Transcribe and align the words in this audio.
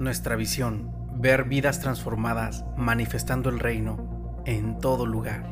Nuestra 0.00 0.34
visión, 0.34 0.90
ver 1.12 1.44
vidas 1.44 1.80
transformadas 1.80 2.64
manifestando 2.74 3.50
el 3.50 3.58
reino 3.58 4.40
en 4.46 4.78
todo 4.78 5.04
lugar. 5.04 5.44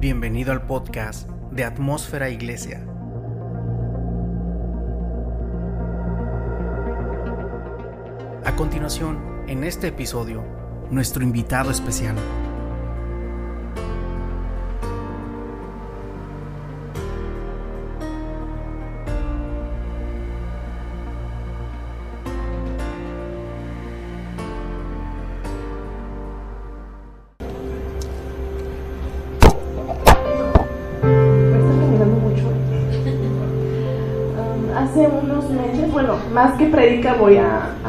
Bienvenido 0.00 0.50
al 0.50 0.66
podcast 0.66 1.30
de 1.52 1.62
Atmósfera 1.62 2.28
Iglesia. 2.28 2.84
A 8.44 8.56
continuación, 8.56 9.44
en 9.46 9.62
este 9.62 9.86
episodio, 9.86 10.42
nuestro 10.90 11.22
invitado 11.22 11.70
especial. 11.70 12.16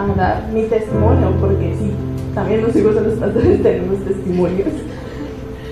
A, 0.09 0.13
a 0.13 0.15
dar 0.15 0.49
mi 0.53 0.63
testimonio, 0.63 1.31
porque 1.39 1.75
sí, 1.79 1.91
también 2.33 2.61
los 2.63 2.75
hijos 2.75 2.95
de 2.95 3.01
los 3.01 3.13
pastores 3.15 3.63
tenemos 3.63 3.99
testimonios. 4.05 4.69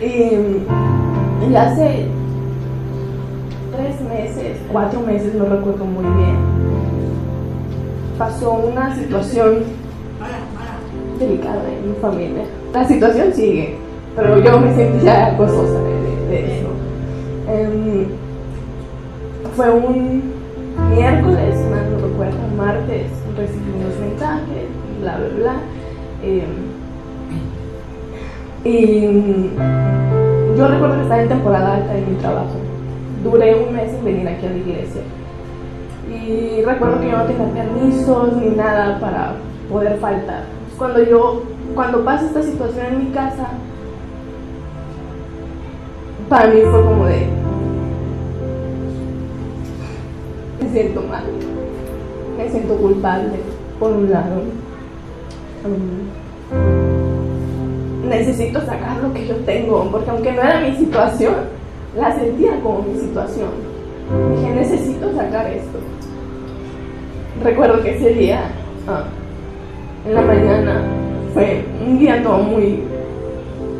Y, 0.01 1.49
y 1.49 1.55
hace 1.55 2.05
tres 3.75 4.01
meses, 4.01 4.57
cuatro 4.71 5.01
meses, 5.01 5.33
no 5.35 5.45
recuerdo 5.45 5.85
muy 5.85 6.03
bien, 6.03 6.35
pasó 8.17 8.53
una 8.53 8.95
situación 8.95 9.63
delicada 11.19 11.63
en 11.71 11.91
mi 11.91 11.95
familia. 12.01 12.43
La 12.73 12.87
situación 12.87 13.33
sigue, 13.33 13.75
pero 14.15 14.41
yo 14.41 14.59
me 14.59 14.73
siento 14.73 15.03
ya 15.03 15.35
gozosa 15.37 15.79
de, 15.79 16.27
de 16.29 16.59
eso. 16.59 16.67
Em, 17.47 18.05
fue 19.55 19.69
un 19.69 20.23
miércoles, 20.93 21.55
no 21.69 22.07
recuerdo, 22.07 22.37
martes, 22.57 23.07
recibí 23.37 23.71
unos 23.77 23.99
mensajes, 23.99 24.67
bla, 25.01 25.17
bla, 25.17 25.27
bla. 25.37 25.53
em, 26.23 26.75
y 28.63 29.51
yo 30.57 30.67
recuerdo 30.67 30.95
que 30.95 31.01
estaba 31.03 31.21
en 31.21 31.29
temporada 31.29 31.75
alta 31.75 31.97
en 31.97 32.11
mi 32.11 32.17
trabajo. 32.17 32.55
Duré 33.23 33.55
un 33.67 33.73
mes 33.73 33.93
en 33.93 34.05
venir 34.05 34.27
aquí 34.27 34.45
a 34.45 34.49
la 34.49 34.57
iglesia. 34.57 35.01
Y 36.09 36.63
recuerdo 36.63 36.99
que 36.99 37.11
yo 37.11 37.17
no 37.17 37.25
tenía 37.25 37.53
permisos 37.53 38.33
ni 38.37 38.49
nada 38.55 38.99
para 38.99 39.33
poder 39.71 39.97
faltar. 39.97 40.43
Cuando 40.77 41.03
yo, 41.03 41.43
cuando 41.75 42.03
pasa 42.03 42.25
esta 42.25 42.41
situación 42.41 42.85
en 42.87 43.05
mi 43.05 43.11
casa, 43.11 43.49
para 46.29 46.47
mí 46.47 46.61
fue 46.61 46.83
como 46.83 47.05
de 47.05 47.27
me 50.59 50.69
siento 50.69 51.01
mal 51.03 51.23
me 52.37 52.49
siento 52.49 52.75
culpable 52.75 53.39
por 53.79 53.91
un 53.91 54.11
lado. 54.11 54.41
Um, 55.65 56.09
necesito 58.09 58.59
sacar 58.61 58.97
lo 59.01 59.13
que 59.13 59.27
yo 59.27 59.35
tengo 59.37 59.89
porque 59.91 60.09
aunque 60.09 60.31
no 60.31 60.41
era 60.41 60.61
mi 60.61 60.75
situación 60.75 61.33
la 61.97 62.15
sentía 62.15 62.59
como 62.61 62.83
mi 62.83 62.99
situación. 62.99 63.49
Dije 64.35 64.53
necesito 64.53 65.11
sacar 65.15 65.47
esto 65.47 65.79
recuerdo 67.43 67.81
que 67.83 67.95
ese 67.95 68.13
día 68.13 68.41
ah, 68.87 69.03
en 70.05 70.13
la 70.13 70.21
mañana 70.21 70.81
fue 71.33 71.65
un 71.85 71.99
día 71.99 72.21
todo 72.23 72.37
muy 72.37 72.83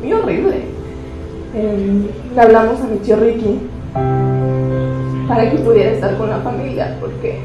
muy 0.01 0.13
horrible. 0.13 0.57
Eh, 1.55 2.01
le 2.35 2.41
hablamos 2.41 2.81
a 2.81 2.85
mi 2.85 2.97
tío 2.97 3.15
Ricky 3.15 3.59
para 5.27 5.49
que 5.49 5.57
pudiera 5.57 5.91
estar 5.91 6.17
con 6.17 6.29
la 6.29 6.39
familia 6.39 6.97
porque 6.99 7.39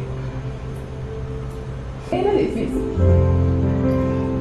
era 2.12 2.32
difícil. 2.32 2.82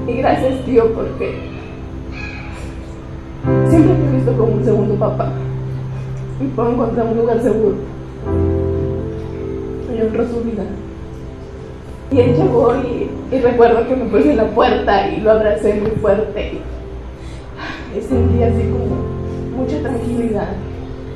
Y 0.07 0.13
gracias 0.13 0.65
tío 0.65 0.91
porque 0.93 1.35
siempre 3.69 3.93
me 3.93 4.09
he 4.09 4.15
visto 4.15 4.35
como 4.37 4.53
un 4.53 4.65
segundo 4.65 4.95
papá 4.95 5.31
y 6.41 6.45
puedo 6.47 6.71
encontrar 6.71 7.07
un 7.07 7.17
lugar 7.17 7.41
seguro. 7.41 7.75
Y 9.93 10.01
honro 10.01 10.27
su 10.27 10.41
vida. 10.41 10.63
Y 12.11 12.19
él 12.19 12.35
llegó 12.35 12.73
y, 12.77 13.39
recuerdo 13.39 13.87
que 13.87 13.95
me 13.95 14.05
puse 14.05 14.31
en 14.31 14.37
la 14.37 14.47
puerta 14.47 15.09
y 15.09 15.21
lo 15.21 15.31
abracé 15.31 15.75
muy 15.75 15.91
fuerte 15.91 16.53
y, 17.95 18.01
sentí 18.01 18.41
así 18.41 18.63
como 18.71 19.61
mucha 19.63 19.79
tranquilidad. 19.81 20.47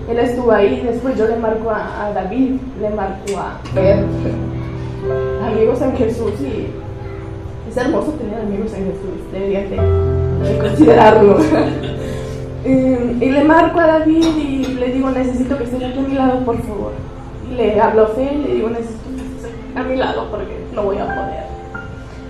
Él 0.08 0.20
estuvo 0.20 0.52
ahí, 0.52 0.82
después 0.86 1.18
yo 1.18 1.28
le 1.28 1.38
marco 1.38 1.72
a, 1.72 2.08
a 2.08 2.14
David, 2.14 2.58
le 2.80 2.90
marco 2.90 3.38
a 3.38 3.58
Fer, 3.74 4.06
amigos 5.54 5.82
en 5.82 5.96
Jesús 5.96 6.32
y 6.42 6.68
es 7.70 7.78
hermoso 7.78 8.12
tener 8.14 8.40
amigos 8.40 8.74
en 8.74 8.86
Jesús, 8.86 9.32
deberían 9.32 9.70
de, 9.70 10.50
de 10.50 10.58
considerarlo. 10.60 11.38
y, 12.66 13.30
le 13.30 13.44
marco 13.44 13.80
a 13.80 13.88
David 13.88 14.26
y 14.38 14.66
le 14.80 14.88
digo, 14.92 15.10
necesito 15.12 15.58
que 15.58 15.64
estés 15.64 15.84
aquí 15.84 16.00
a 16.00 16.02
mi 16.02 16.16
lado, 16.16 16.40
por 16.44 16.58
favor. 16.64 16.92
Y 17.50 17.56
le 17.56 17.80
hablo 17.80 18.04
a 18.04 18.08
Fer 18.08 18.34
y 18.34 18.48
le 18.48 18.56
digo, 18.56 18.70
necesito 18.70 19.04
que 19.10 19.48
estés 19.48 19.76
a 19.76 19.84
mi 19.84 19.96
lado 19.96 20.28
porque 20.30 20.58
no 20.74 20.84
voy 20.84 20.98
a 20.98 21.06
poder. 21.06 21.44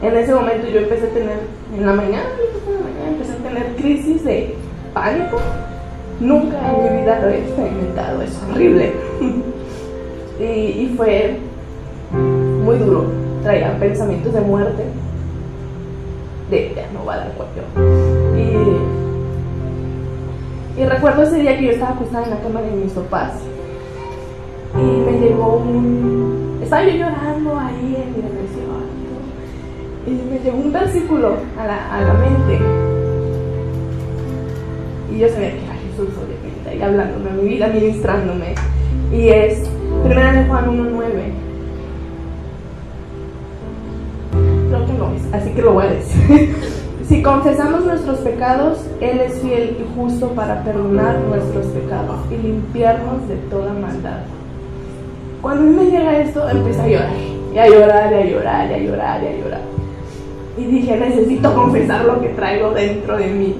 En 0.02 0.18
ese 0.18 0.34
momento 0.34 0.68
yo 0.68 0.80
empecé 0.80 1.08
a 1.08 1.10
tener, 1.10 1.40
en 1.76 1.86
la 1.86 1.94
mañana, 1.94 2.26
en 2.68 2.74
la 2.74 2.82
mañana 2.82 3.08
empecé 3.10 3.34
a 3.34 3.38
tener 3.38 3.76
crisis 3.78 4.24
de 4.24 4.56
pánico 4.94 5.40
Nunca 6.20 6.58
en 6.70 6.84
mi 6.84 7.02
vida 7.02 7.20
lo 7.20 7.30
he 7.30 7.40
experimentado, 7.40 8.22
es 8.22 8.40
horrible. 8.50 8.94
y, 10.40 10.44
y 10.44 10.94
fue 10.96 11.38
muy 12.64 12.78
duro. 12.78 13.06
Traía 13.44 13.78
pensamientos 13.78 14.34
de 14.34 14.42
muerte, 14.42 14.84
de 16.50 16.74
ya 16.76 16.88
no 16.94 17.06
va 17.06 17.16
a 17.16 17.18
dar 17.18 17.32
cuello. 17.34 17.64
Y, 20.78 20.86
recuerdo 20.86 21.24
ese 21.24 21.38
día 21.38 21.58
que 21.58 21.66
yo 21.66 21.72
estaba 21.72 21.92
acostada 21.92 22.24
en 22.24 22.30
la 22.32 22.40
cama 22.40 22.62
de 22.62 22.72
mis 22.72 22.94
papás. 22.94 23.34
Y 24.76 24.82
me 24.82 25.20
llegó 25.20 25.58
un. 25.58 26.60
Estaba 26.64 26.84
yo 26.84 26.92
llorando 26.92 27.60
ahí 27.60 27.98
en 28.02 28.16
mi 28.16 28.22
depresión. 28.22 28.94
Y 30.08 30.12
me 30.12 30.40
llegó 30.40 30.58
un 30.58 30.72
versículo 30.72 31.36
a 31.60 31.68
la, 31.68 31.96
a 31.96 32.02
la 32.02 32.14
mente. 32.14 32.60
Y 35.12 35.20
yo 35.20 35.30
sabía 35.30 35.52
que 35.52 35.64
era 35.64 35.76
Jesús, 35.76 36.10
obviamente, 36.18 36.76
y 36.76 36.82
hablándome 36.82 37.30
a 37.30 37.34
mi 37.34 37.50
vida, 37.50 37.68
ministrándome. 37.68 38.56
Y 39.12 39.30
es 39.30 39.70
1 40.04 40.10
de 40.10 40.46
Juan 40.46 40.66
1.9. 40.66 41.53
Creo 44.74 44.86
que 44.88 44.94
no 44.94 45.12
es, 45.14 45.34
así 45.34 45.52
que 45.52 45.62
lo 45.62 45.74
voy 45.74 45.86
si 47.08 47.22
confesamos 47.22 47.86
nuestros 47.86 48.20
pecados, 48.20 48.80
Él 49.02 49.20
es 49.20 49.40
fiel 49.40 49.78
y 49.80 49.96
justo 49.96 50.30
para 50.30 50.64
perdonar 50.64 51.20
nuestros 51.20 51.68
pecados 51.68 52.18
y 52.32 52.38
limpiarnos 52.38 53.28
de 53.28 53.36
toda 53.52 53.72
maldad. 53.74 54.22
Cuando 55.44 55.62
a 55.62 55.66
mí 55.66 55.76
me 55.76 55.92
llega 55.92 56.18
esto, 56.18 56.50
empecé 56.50 56.82
a 56.82 56.88
llorar, 56.88 57.12
y 57.54 57.58
a 57.60 57.70
llorar, 57.70 58.14
y 58.14 58.16
a 58.16 58.26
llorar, 58.26 58.72
y 58.72 58.74
a 58.74 58.78
llorar, 58.80 59.24
y 59.24 59.28
a 59.28 59.38
llorar. 59.38 59.62
Y 60.58 60.64
dije, 60.64 60.98
necesito 60.98 61.54
confesar 61.54 62.06
lo 62.06 62.20
que 62.20 62.30
traigo 62.30 62.72
dentro 62.72 63.18
de 63.18 63.28
mí 63.28 63.56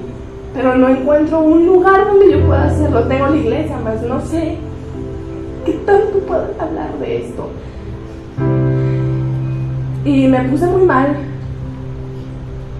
pero 0.54 0.76
no 0.76 0.88
encuentro 0.88 1.40
un 1.40 1.66
lugar 1.66 2.06
donde 2.06 2.30
yo 2.30 2.46
pueda 2.46 2.66
hacerlo. 2.66 3.02
Tengo 3.08 3.26
la 3.26 3.36
iglesia, 3.36 3.76
más 3.78 4.00
no 4.02 4.20
sé 4.20 4.56
qué 5.66 5.72
tanto 5.84 6.18
puedo 6.20 6.46
hablar 6.60 6.96
de 7.00 7.24
esto. 7.26 7.48
Y 10.04 10.28
me 10.28 10.40
puse 10.44 10.66
muy 10.66 10.82
mal. 10.82 11.16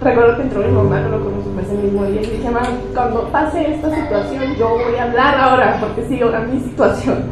Recuerdo 0.01 0.35
que 0.37 0.43
entró 0.43 0.61
mi 0.61 0.71
mamá, 0.71 0.99
no 0.99 1.09
lo 1.09 1.23
conozco 1.23 1.49
ese 1.59 1.73
mismo 1.73 2.05
día, 2.05 2.21
y 2.21 2.25
dije, 2.25 2.49
mamá, 2.51 2.67
cuando 2.93 3.23
pase 3.31 3.73
esta 3.73 3.89
situación, 3.89 4.55
yo 4.55 4.69
voy 4.69 4.95
a 4.99 5.03
hablar 5.03 5.35
ahora, 5.35 5.77
porque 5.79 6.05
sigue 6.05 6.23
ahora 6.23 6.41
mi 6.41 6.59
situación. 6.59 7.23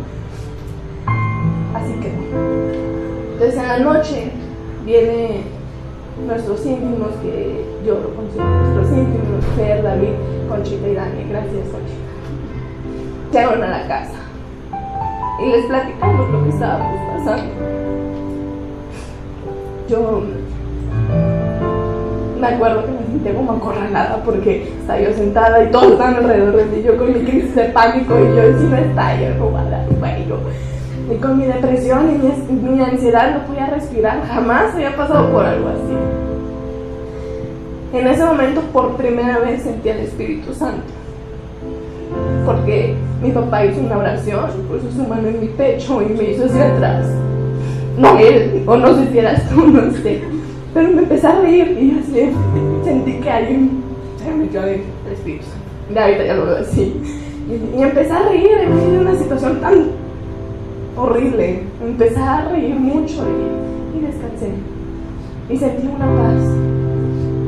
Así 1.75 1.93
que, 2.01 2.11
entonces 3.33 3.61
en 3.61 3.67
la 3.67 3.79
noche 3.79 4.31
viene 4.85 5.43
nuestros 6.25 6.65
íntimos, 6.65 7.09
que 7.21 7.63
yo 7.85 7.95
lo 7.95 8.15
considero 8.15 8.49
nuestros 8.49 8.97
íntimos, 8.97 9.45
Fer, 9.55 9.83
David, 9.83 10.13
Conchita 10.49 10.87
y 10.87 10.95
Dani, 10.95 11.23
gracias 11.29 11.67
Conchita. 11.67 13.31
Llegaron 13.31 13.63
a 13.63 13.67
la 13.67 13.87
casa 13.87 14.19
y 15.43 15.51
les 15.51 15.65
platicamos 15.65 16.29
lo 16.31 16.43
que 16.43 16.49
estábamos 16.49 16.99
pasando. 17.13 17.82
Yo 19.93 20.23
me 22.41 22.47
acuerdo 22.47 22.83
que 22.83 22.91
me 22.93 23.05
sentí 23.05 23.29
como 23.29 23.51
acorralada 23.51 24.23
porque 24.25 24.63
estaba 24.63 24.99
yo 24.99 25.13
sentada 25.13 25.63
y 25.63 25.69
todos 25.69 25.91
estaban 25.91 26.15
alrededor 26.15 26.55
de 26.55 26.65
mí, 26.65 26.81
yo 26.83 26.97
con 26.97 27.13
mi 27.13 27.19
crisis 27.19 27.53
de 27.53 27.65
pánico 27.65 28.15
y 28.17 28.35
yo, 28.35 28.69
no 28.69 28.75
está, 28.75 29.15
yo 29.21 29.51
voy 29.51 29.61
a 29.61 29.69
dar 29.69 29.85
cuello. 29.99 30.39
Y 31.11 31.15
con 31.17 31.37
mi 31.37 31.45
depresión 31.45 32.09
y 32.09 32.17
mi, 32.17 32.71
mi 32.71 32.81
ansiedad 32.81 33.35
no 33.35 33.45
podía 33.45 33.67
respirar, 33.67 34.25
jamás 34.25 34.73
había 34.73 34.95
pasado 34.95 35.31
por 35.31 35.45
algo 35.45 35.69
así. 35.69 35.95
En 37.95 38.07
ese 38.07 38.25
momento 38.25 38.61
por 38.73 38.95
primera 38.95 39.37
vez 39.37 39.61
sentí 39.61 39.91
al 39.91 39.99
Espíritu 39.99 40.55
Santo. 40.55 40.91
Porque 42.47 42.95
mi 43.21 43.29
papá 43.29 43.63
hizo 43.63 43.79
una 43.79 43.99
oración, 43.99 44.49
puso 44.67 44.91
su 44.91 45.07
mano 45.07 45.27
en 45.27 45.39
mi 45.39 45.47
pecho 45.49 46.01
y 46.01 46.13
me 46.13 46.31
hizo 46.31 46.45
hacia 46.45 46.73
atrás. 46.75 47.05
No 47.97 48.17
él, 48.17 48.63
o 48.65 48.77
no 48.77 48.95
sé 48.95 49.11
si 49.11 49.19
eras 49.19 49.49
tú, 49.49 49.67
no 49.67 49.91
sé. 49.91 50.21
Pero 50.73 50.89
me 50.89 51.01
empecé 51.03 51.27
a 51.27 51.39
reír 51.41 51.77
y 51.79 51.99
así 51.99 52.31
sentí 52.83 53.13
que 53.13 53.29
alguien 53.29 53.83
me 54.27 54.43
metió 54.43 54.63
Espíritu 54.63 55.45
Santo. 55.45 55.93
Ya 55.93 56.05
ahorita 56.05 56.25
ya 56.25 56.33
lo 56.35 56.45
veo 56.45 56.57
así. 56.57 56.93
Y, 57.47 57.79
y 57.79 57.83
empecé 57.83 58.11
a 58.11 58.29
reír 58.29 58.51
en 58.61 58.91
de 58.91 58.99
una 58.99 59.15
situación 59.15 59.59
tan 59.61 60.03
horrible. 60.97 61.63
Empecé 61.83 62.19
a 62.19 62.49
reír 62.49 62.75
mucho 62.75 63.25
y, 63.95 63.99
descansé. 63.99 64.51
Y 65.49 65.57
sentí 65.57 65.87
una 65.87 66.05
paz. 66.05 66.41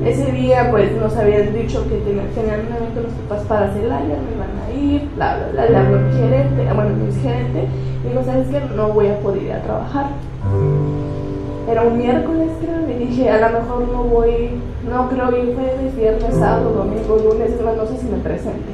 Ese 0.05 0.31
día 0.31 0.69
pues 0.69 0.91
nos 0.97 1.15
habían 1.15 1.53
dicho 1.53 1.83
que 1.89 1.95
tenían, 1.97 2.27
un 2.27 2.75
evento 2.75 3.01
los 3.01 3.13
papás 3.27 3.45
para 3.47 3.73
Celaya, 3.73 4.03
me 4.03 4.35
iban 4.35 4.49
a 4.51 4.54
ir, 4.75 5.09
bla, 5.15 5.37
bla, 5.51 5.65
bla, 5.65 5.83
le 5.83 5.97
mi 5.97 6.17
gerente, 6.17 6.73
bueno, 6.73 6.89
mi 6.95 7.11
gerente, 7.13 7.67
y 8.03 8.09
dijo, 8.09 8.23
¿sabes 8.23 8.47
qué? 8.49 8.61
No 8.75 8.89
voy 8.89 9.07
a 9.07 9.19
poder 9.19 9.43
ir 9.43 9.53
a 9.53 9.61
trabajar. 9.61 10.07
Era 11.69 11.81
un 11.81 11.97
miércoles 11.97 12.49
creo, 12.61 12.89
y 12.89 13.05
dije, 13.05 13.29
a 13.29 13.49
lo 13.49 13.59
mejor 13.59 13.87
no 13.87 14.03
voy, 14.03 14.51
no 14.87 15.09
creo 15.09 15.35
ir 15.35 15.55
jueves, 15.55 15.95
viernes, 15.95 16.35
sábado, 16.35 16.71
domingo, 16.71 17.17
lunes, 17.17 17.51
es 17.51 17.61
más, 17.61 17.75
no 17.75 17.85
sé 17.85 17.97
si 17.97 18.05
me 18.05 18.17
presente. 18.17 18.71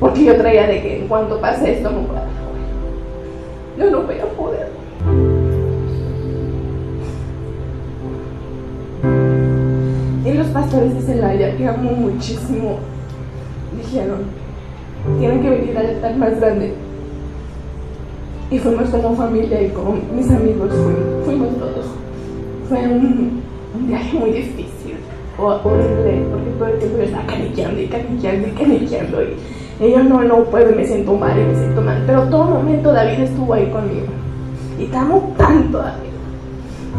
Porque 0.00 0.24
yo 0.24 0.36
traía 0.36 0.66
de 0.66 0.82
que 0.82 1.00
en 1.00 1.08
cuanto 1.08 1.40
pase 1.40 1.74
esto 1.74 1.90
no 1.90 2.00
puedo. 2.00 2.22
Yo 3.78 3.90
no 3.90 4.02
voy 4.02 4.18
a 4.18 4.26
poder. 4.26 4.68
Y 10.24 10.32
los 10.32 10.46
pastores 10.48 10.94
de 10.94 11.02
Celaya, 11.02 11.56
que 11.56 11.68
amo 11.68 11.90
muchísimo, 11.92 12.78
dijeron, 13.76 14.41
tienen 15.18 15.42
que 15.42 15.50
venir 15.50 15.78
al 15.78 15.86
altar 15.86 16.16
más 16.16 16.40
grande. 16.40 16.74
Y 18.50 18.58
fuimos 18.58 18.88
como 18.90 19.16
familia 19.16 19.62
y 19.62 19.68
con 19.70 20.00
mis 20.14 20.30
amigos, 20.30 20.70
fuimos, 21.24 21.48
todos. 21.58 21.86
Fue 22.68 22.78
un, 22.78 23.42
viaje 23.88 24.18
muy 24.18 24.30
difícil, 24.30 24.96
horrible, 25.38 26.26
porque 26.30 26.50
todo 26.58 26.68
el 26.68 26.78
tiempo 26.78 26.98
yo 26.98 27.04
estaba 27.04 27.26
caniqueando 27.26 27.80
y 27.80 27.86
caniqueando 27.86 28.48
y 28.48 28.50
caniqueando. 28.50 29.22
Y, 29.22 29.90
yo 29.90 30.02
no, 30.04 30.22
no 30.22 30.44
puedo, 30.44 30.76
me 30.76 30.84
siento 30.84 31.14
mal 31.14 31.36
y 31.38 31.44
me 31.44 31.54
siento 31.58 31.80
mal. 31.80 32.02
Pero 32.06 32.22
todo 32.24 32.44
momento 32.44 32.92
David 32.92 33.20
estuvo 33.20 33.54
ahí 33.54 33.66
conmigo. 33.70 34.06
Y 34.78 34.84
te 34.84 34.96
amo 34.96 35.34
tanto, 35.36 35.78
David. 35.78 36.10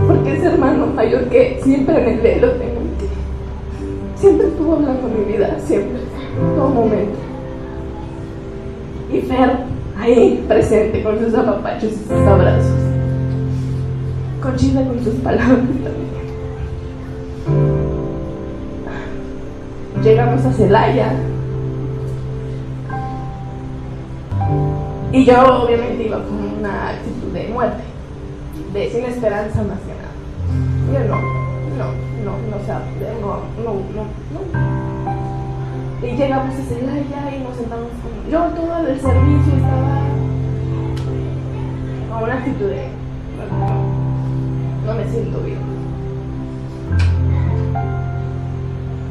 Porque 0.07 0.33
es 0.33 0.44
hermano 0.44 0.88
mayor 0.88 1.25
que 1.25 1.59
siempre 1.63 2.01
en 2.01 2.15
el 2.15 2.21
velo 2.21 2.51
tengo. 2.53 2.83
Siempre 4.15 4.47
estuvo 4.47 4.73
hablando 4.73 5.07
en 5.07 5.19
mi 5.19 5.33
vida, 5.33 5.57
siempre, 5.59 6.00
todo 6.55 6.69
momento. 6.69 7.22
Y 9.13 9.21
Fer, 9.21 9.57
ahí 10.00 10.44
presente 10.48 11.04
con 11.04 11.19
sus 11.19 11.36
apapachos 11.36 11.92
y 11.92 11.95
sus 11.95 12.12
abrazos. 12.12 12.81
Conchita 14.42 14.83
con 14.83 15.04
sus 15.04 15.13
palabras 15.15 15.60
también. 15.60 16.13
Llegamos 20.04 20.44
a 20.44 20.51
Celaya. 20.51 21.13
Y 25.12 25.25
yo 25.25 25.63
obviamente 25.63 26.07
iba 26.07 26.18
con 26.24 26.60
una 26.60 26.89
actitud 26.89 27.31
de 27.33 27.50
muerte, 27.50 27.83
de 28.74 28.89
sin 28.89 29.06
esperanza 29.06 29.62
más 29.62 29.80
que 29.81 29.94
nada. 29.94 30.12
Yo 30.92 31.07
no, 31.07 31.21
no, 31.77 31.92
no, 32.25 32.31
no, 32.50 32.57
o 32.57 32.65
sea, 32.65 32.81
no, 33.21 33.42
no, 33.63 33.74
no, 33.94 34.07
no. 34.33 34.82
Y 36.03 36.17
llegamos 36.17 36.53
a 36.53 36.63
Celaya 36.63 37.33
y 37.33 37.44
nos 37.44 37.55
sentamos 37.55 37.88
con... 38.03 38.29
Yo 38.29 38.39
todo 38.50 38.77
el 38.79 39.00
servicio 39.00 39.53
estaba 39.55 40.01
con 42.11 42.23
una 42.23 42.33
actitud 42.33 42.65
de... 42.65 42.89
No, 44.85 44.94
me 44.95 45.05
siento 45.09 45.39
bien. 45.39 45.59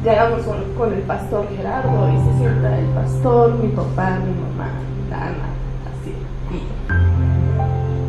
Llegamos 0.03 0.43
con, 0.43 0.57
con 0.75 0.93
el 0.93 1.01
pastor 1.01 1.47
Gerardo 1.57 2.09
y 2.13 2.17
se 2.17 2.37
sienta 2.37 2.77
el 2.77 2.85
pastor, 2.87 3.55
mi 3.55 3.69
papá, 3.69 4.19
mi 4.19 4.33
mamá, 4.41 4.69
Dana, 5.09 5.49
así. 5.89 6.13
Y 6.53 6.57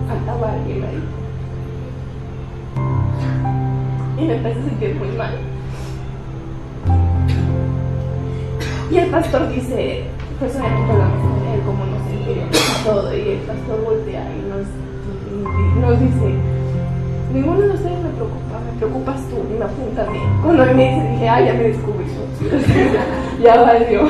faltaba 0.08 0.52
alguien 0.52 0.84
ahí. 0.84 1.02
Y 4.18 4.26
me 4.26 4.36
empecé 4.36 4.60
a 4.60 4.64
sentir 4.64 4.94
muy 4.96 5.08
mal. 5.16 5.53
Y 8.90 8.98
el 8.98 9.10
pastor 9.10 9.48
dice, 9.48 10.04
pues 10.38 10.54
obviamente 10.56 10.92
hablamos 10.92 11.34
él, 11.54 11.60
cómo 11.64 11.84
nos 11.86 12.02
sentimos 12.08 12.84
todo, 12.84 13.16
y 13.16 13.28
el 13.30 13.38
pastor 13.40 13.84
voltea 13.84 14.24
y 14.34 14.40
nos, 14.48 14.66
nos 15.80 16.00
dice, 16.00 16.34
ninguno 17.32 17.60
de 17.60 17.70
ustedes 17.70 17.98
me 18.02 18.10
preocupa, 18.10 18.60
me 18.60 18.78
preocupas 18.78 19.20
tú, 19.28 19.36
y 19.50 19.58
me 19.58 19.64
apunta 19.64 20.02
a 20.02 20.10
mí. 20.10 20.18
Cuando 20.42 20.62
él 20.64 20.76
me 20.76 20.84
dice, 20.84 21.10
dije, 21.12 21.28
ay, 21.28 21.46
ya 21.46 21.54
me 21.54 21.62
descubrí, 21.62 22.04
ya 23.42 23.62
valió. 23.62 24.08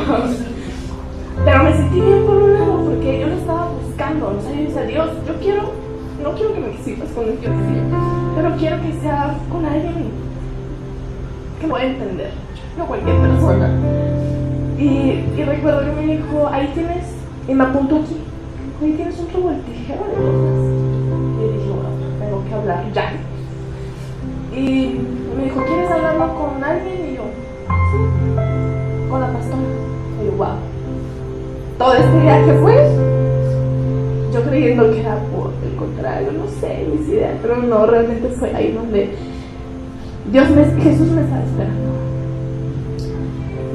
Pero 1.44 1.65
me 1.65 1.76
sentí 1.76 2.00
bien 2.00 2.26
por 2.26 2.37
un 2.37 2.55
lado, 2.55 2.85
porque 2.85 3.21
yo 3.21 3.26
lo 3.29 3.35
estaba 3.35 3.69
buscando, 3.71 4.37
o 4.37 4.43
sea, 4.43 4.53
yo 4.53 4.62
decía, 4.62 4.82
Dios, 4.82 5.11
yo 5.26 5.35
quiero, 5.41 5.62
no 6.23 6.32
quiero 6.32 6.55
que 6.55 6.61
me 6.61 6.71
exhibas 6.73 7.09
con 7.11 7.25
el 7.25 7.38
que 7.38 7.49
pero 8.35 8.56
quiero 8.56 8.82
que 8.82 8.93
sea 9.00 9.37
con 9.50 9.65
alguien 9.65 10.11
que 11.61 11.67
pueda 11.69 11.85
entender, 11.85 12.31
no 12.76 12.87
cualquier 12.87 13.17
persona. 13.17 13.71
Y, 14.79 14.85
y 15.37 15.44
recuerdo 15.44 15.81
que 15.81 16.00
me 16.00 16.17
dijo, 16.17 16.49
ahí 16.49 16.71
tienes, 16.75 17.05
y 17.49 17.55
me 17.55 17.65
apuntó 17.65 17.97
aquí, 17.97 18.17
ahí 18.82 18.93
tienes 18.93 19.19
un 19.19 19.29
revoltijero 19.29 20.05
de 20.05 20.15
cosas. 20.15 20.85
Y 21.38 21.53
dije, 21.53 21.71
bueno, 21.71 21.91
tengo 22.19 22.44
que 22.49 22.55
hablar 22.55 22.93
ya. 22.93 23.12
Y 24.53 25.00
me 25.37 25.44
dijo, 25.44 25.65
¿quieres 25.65 25.91
hablarlo 25.91 26.35
con 26.35 26.65
alguien? 26.65 27.11
Y 27.11 27.17
yo, 27.17 27.23
sí, 27.91 29.09
con 29.11 29.21
la 29.21 29.29
pastora. 29.29 29.62
Y 30.23 30.26
yo, 30.26 30.32
wow. 30.32 30.56
Todo 31.79 31.94
este 31.94 32.21
viaje 32.21 32.55
fue 32.61 33.15
yo 34.32 34.43
creyendo 34.43 34.91
que 34.91 35.00
era 35.00 35.17
por 35.35 35.53
el 35.65 35.76
contrario, 35.76 36.32
no 36.32 36.49
sé, 36.61 36.87
mis 36.91 37.09
ideas, 37.09 37.35
pero 37.41 37.56
no, 37.59 37.87
realmente 37.87 38.29
fue 38.29 38.53
ahí 38.55 38.73
donde 38.73 39.11
Dios 40.32 40.50
me, 40.50 40.65
Jesús 40.82 41.09
me 41.09 41.23
estaba 41.23 41.44
esperando. 41.44 41.93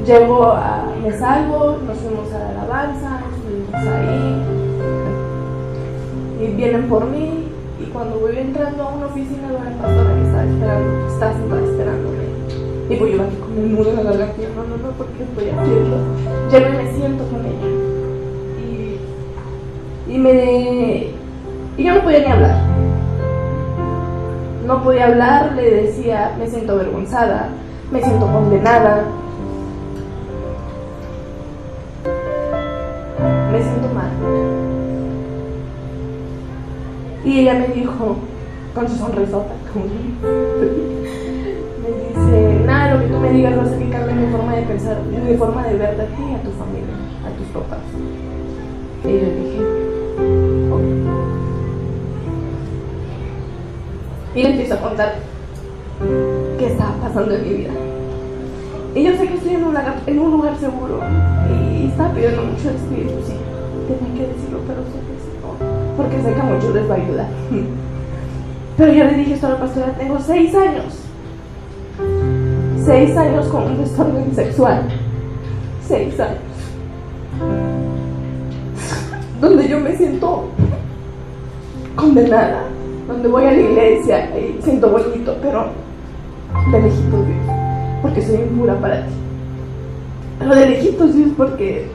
Llego 0.06 0.44
a, 0.44 0.86
me 1.02 1.12
salgo, 1.12 1.78
nos 1.86 1.98
fuimos 1.98 2.32
a 2.32 2.38
la 2.38 2.50
alabanza, 2.50 3.20
nos 3.20 3.34
fuimos 3.42 3.74
ahí, 3.94 4.42
y 6.40 6.46
vienen 6.56 6.88
por 6.88 7.04
mí, 7.06 7.48
y 7.80 7.84
cuando 7.92 8.18
voy 8.18 8.38
entrando 8.38 8.82
a 8.82 8.88
una 8.94 9.06
oficina 9.06 9.48
de 9.48 9.56
una 9.56 9.70
pastora 9.76 10.14
que 10.14 10.22
estaba 10.22 10.44
esperando, 10.44 11.06
está 11.06 11.32
sentada 11.32 11.62
esperándome, 11.62 12.24
y 12.88 12.96
voy 12.96 13.12
yo 13.12 13.22
aquí 13.22 13.36
con 13.36 13.52
el 13.58 13.72
nudo 13.72 13.90
en 13.90 13.96
la 13.96 14.02
garganta, 14.02 14.42
no, 14.56 14.64
no, 14.64 14.76
no, 14.82 14.90
porque 14.98 15.24
voy 15.36 15.48
a 15.48 15.62
decirlo. 15.62 15.96
Llego 16.50 16.68
me 16.70 16.92
siento 16.92 17.24
con 17.24 17.40
ella. 17.46 17.68
Y, 18.58 20.12
y 20.12 20.18
me. 20.18 21.06
Y 21.76 21.84
yo 21.84 21.94
no 21.94 22.00
podía 22.02 22.18
ni 22.18 22.26
hablar. 22.26 22.56
No 24.66 24.82
podía 24.82 25.06
hablar, 25.06 25.52
le 25.54 25.70
decía, 25.70 26.34
me 26.36 26.48
siento 26.48 26.72
avergonzada, 26.72 27.50
me 27.92 28.02
siento 28.02 28.26
condenada. 28.26 29.04
Y 37.30 37.38
ella 37.38 37.54
me 37.54 37.68
dijo, 37.68 38.16
con 38.74 38.88
su 38.88 38.96
sonrisota, 38.96 39.54
me 39.76 39.82
dice, 42.08 42.64
nada, 42.66 42.94
lo 42.94 43.02
que 43.02 43.06
tú 43.06 43.20
me 43.20 43.30
digas 43.30 43.56
va 43.56 43.62
a 43.62 43.66
hacer 43.66 43.78
que 43.78 43.88
cambie 43.88 44.16
mi 44.16 44.26
forma 44.32 44.56
de 44.56 44.62
pensar, 44.62 45.00
mi 45.04 45.36
forma 45.36 45.62
de 45.62 45.78
verte 45.78 46.02
a 46.02 46.06
ti 46.06 46.34
a 46.34 46.42
tu 46.42 46.50
familia, 46.50 46.92
a 47.24 47.30
tus 47.38 47.46
papás. 47.54 47.78
Y 49.04 49.12
yo 49.12 49.30
dije, 49.38 49.60
ok. 50.72 50.82
Y 54.34 54.42
le 54.42 54.50
empiezo 54.50 54.74
a 54.74 54.80
contar 54.80 55.14
qué 56.58 56.66
estaba 56.66 56.96
pasando 56.96 57.32
en 57.32 57.44
mi 57.44 57.52
vida. 57.58 57.70
Y 58.96 59.04
yo 59.04 59.12
sé 59.12 59.28
que 59.28 59.34
estoy 59.34 59.54
en 59.54 59.66
un 60.18 60.32
lugar, 60.32 60.58
seguro 60.58 60.98
y 61.48 61.86
estaba 61.90 62.12
pidiendo 62.12 62.42
mucho 62.42 62.70
espíritu, 62.70 63.22
sí. 63.24 63.34
Tenía 63.86 64.14
que 64.16 64.26
decirlo, 64.32 64.58
pero 64.66 64.82
sé 64.82 65.19
porque 66.02 66.22
sé 66.22 66.34
que 66.34 66.40
a 66.40 66.44
muchos 66.44 66.74
les 66.74 66.90
va 66.90 66.94
a 66.94 66.98
ayudar. 66.98 67.26
Pero 68.76 68.92
yo 68.92 69.04
le 69.04 69.14
dije 69.14 69.34
esto 69.34 69.46
a 69.46 69.50
la 69.50 69.60
pastora, 69.60 69.92
tengo 69.98 70.18
seis 70.18 70.54
años 70.54 71.00
seis 72.90 73.16
años 73.16 73.46
con 73.46 73.62
un 73.64 73.78
desorden 73.78 74.34
sexual. 74.34 74.82
Seis 75.86 76.18
años. 76.18 76.40
Donde 79.40 79.68
yo 79.68 79.78
me 79.80 79.96
siento 79.96 80.48
condenada, 81.94 82.64
donde 83.06 83.28
voy 83.28 83.44
a 83.44 83.52
la 83.52 83.60
iglesia 83.60 84.30
y 84.38 84.60
siento 84.62 84.90
bonito, 84.90 85.36
pero 85.42 85.66
de 86.72 86.82
lejitos 86.82 87.26
Dios, 87.26 87.38
porque 88.00 88.22
soy 88.22 88.36
impura 88.36 88.74
para 88.80 89.06
ti. 89.06 89.12
Pero 90.38 90.54
de 90.54 90.66
lejitos 90.66 91.14
Dios, 91.14 91.28
porque 91.36 91.86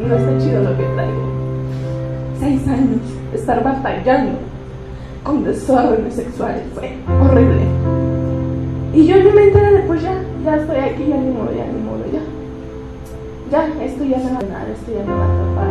no 0.00 0.14
está 0.14 0.38
chido 0.38 0.62
lo 0.62 0.76
que 0.76 0.84
traigo. 0.94 1.22
Seis 2.38 2.68
años 2.68 3.00
estar 3.34 3.62
batallando 3.62 4.38
con 5.22 5.44
desórdenes 5.44 6.14
sexuales 6.14 6.62
fue 6.74 6.96
horrible. 7.08 7.62
Y 8.94 9.06
yo 9.06 9.16
en 9.16 9.24
mi 9.24 9.32
mente 9.32 9.58
era 9.58 9.72
de, 9.72 9.80
pues 9.80 10.02
ya, 10.02 10.14
ya 10.44 10.56
estoy 10.56 10.76
aquí, 10.78 11.06
ya 11.08 11.16
ni 11.16 11.32
modo, 11.32 11.52
ya 11.52 11.66
ni 11.66 11.80
modo, 11.82 12.04
ya. 12.12 12.20
Ya, 13.50 13.84
esto 13.84 14.04
ya 14.04 14.18
me 14.18 14.32
va 14.32 14.38
a 14.38 14.42
ganar, 14.42 14.68
esto 14.70 14.92
ya 14.92 15.04
me 15.04 15.12
va 15.12 15.24
a 15.24 15.28
atrapar. 15.34 15.70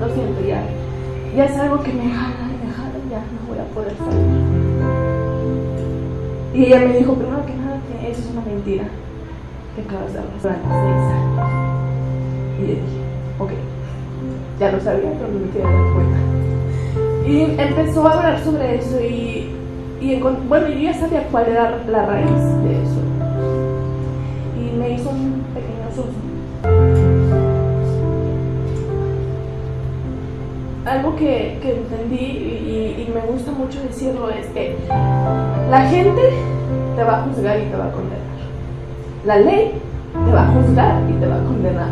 Lo 0.00 0.14
siento, 0.14 0.40
ya. 0.46 0.62
Ya 1.36 1.44
es 1.44 1.56
algo 1.58 1.82
que 1.82 1.92
me 1.92 2.08
jala, 2.08 2.46
me 2.62 2.70
jala, 2.72 2.98
ya 3.10 3.18
no 3.18 3.48
voy 3.48 3.58
a 3.58 3.64
poder 3.74 3.94
salir. 3.96 4.92
Y 6.54 6.64
ella 6.66 6.80
me 6.80 6.98
dijo, 6.98 7.14
primero 7.14 7.44
que 7.46 7.54
nada, 7.54 7.78
que 7.88 8.10
eso 8.10 8.20
es 8.20 8.30
una 8.30 8.42
mentira 8.42 8.84
que 9.74 9.82
acabas 9.82 10.12
de 10.12 10.18
hablar 10.18 10.34
durante 10.42 10.68
seis 10.68 10.74
años. 11.12 11.50
Y 12.58 12.60
yo 12.62 12.68
dije, 12.68 13.00
ok, 13.38 13.50
ya 14.60 14.72
lo 14.72 14.80
sabía, 14.80 15.12
pero 15.18 15.32
no 15.32 15.38
me 15.38 15.50
quería 15.50 15.70
dar 15.70 15.94
cuenta. 15.94 16.41
Y 17.26 17.42
empezó 17.42 18.06
a 18.06 18.12
hablar 18.12 18.44
sobre 18.44 18.76
eso 18.76 19.00
y, 19.00 19.48
bueno, 20.48 20.68
yo 20.68 20.78
ya 20.80 20.94
sabía 20.94 21.22
cuál 21.30 21.46
era 21.48 21.78
la 21.88 22.04
raíz 22.04 22.30
de 22.64 22.82
eso. 22.82 23.00
Y 24.58 24.76
me 24.76 24.94
hizo 24.94 25.10
un 25.10 25.44
pequeño 25.54 25.88
susto. 25.94 26.12
Algo 30.84 31.14
que, 31.16 31.58
que 31.62 31.76
entendí 31.76 32.16
y, 32.16 33.06
y, 33.06 33.12
me 33.14 33.20
gusta 33.20 33.52
mucho 33.52 33.80
decirlo 33.82 34.28
es 34.30 34.46
que 34.48 34.76
la 35.70 35.86
gente 35.86 36.22
te 36.96 37.04
va 37.04 37.18
a 37.18 37.22
juzgar 37.22 37.60
y 37.60 37.66
te 37.66 37.76
va 37.76 37.86
a 37.86 37.92
condenar. 37.92 38.18
La 39.24 39.36
ley 39.36 39.74
te 40.26 40.32
va 40.32 40.42
a 40.42 40.52
juzgar 40.52 41.02
y 41.08 41.12
te 41.20 41.26
va 41.28 41.36
a 41.36 41.44
condenar. 41.44 41.90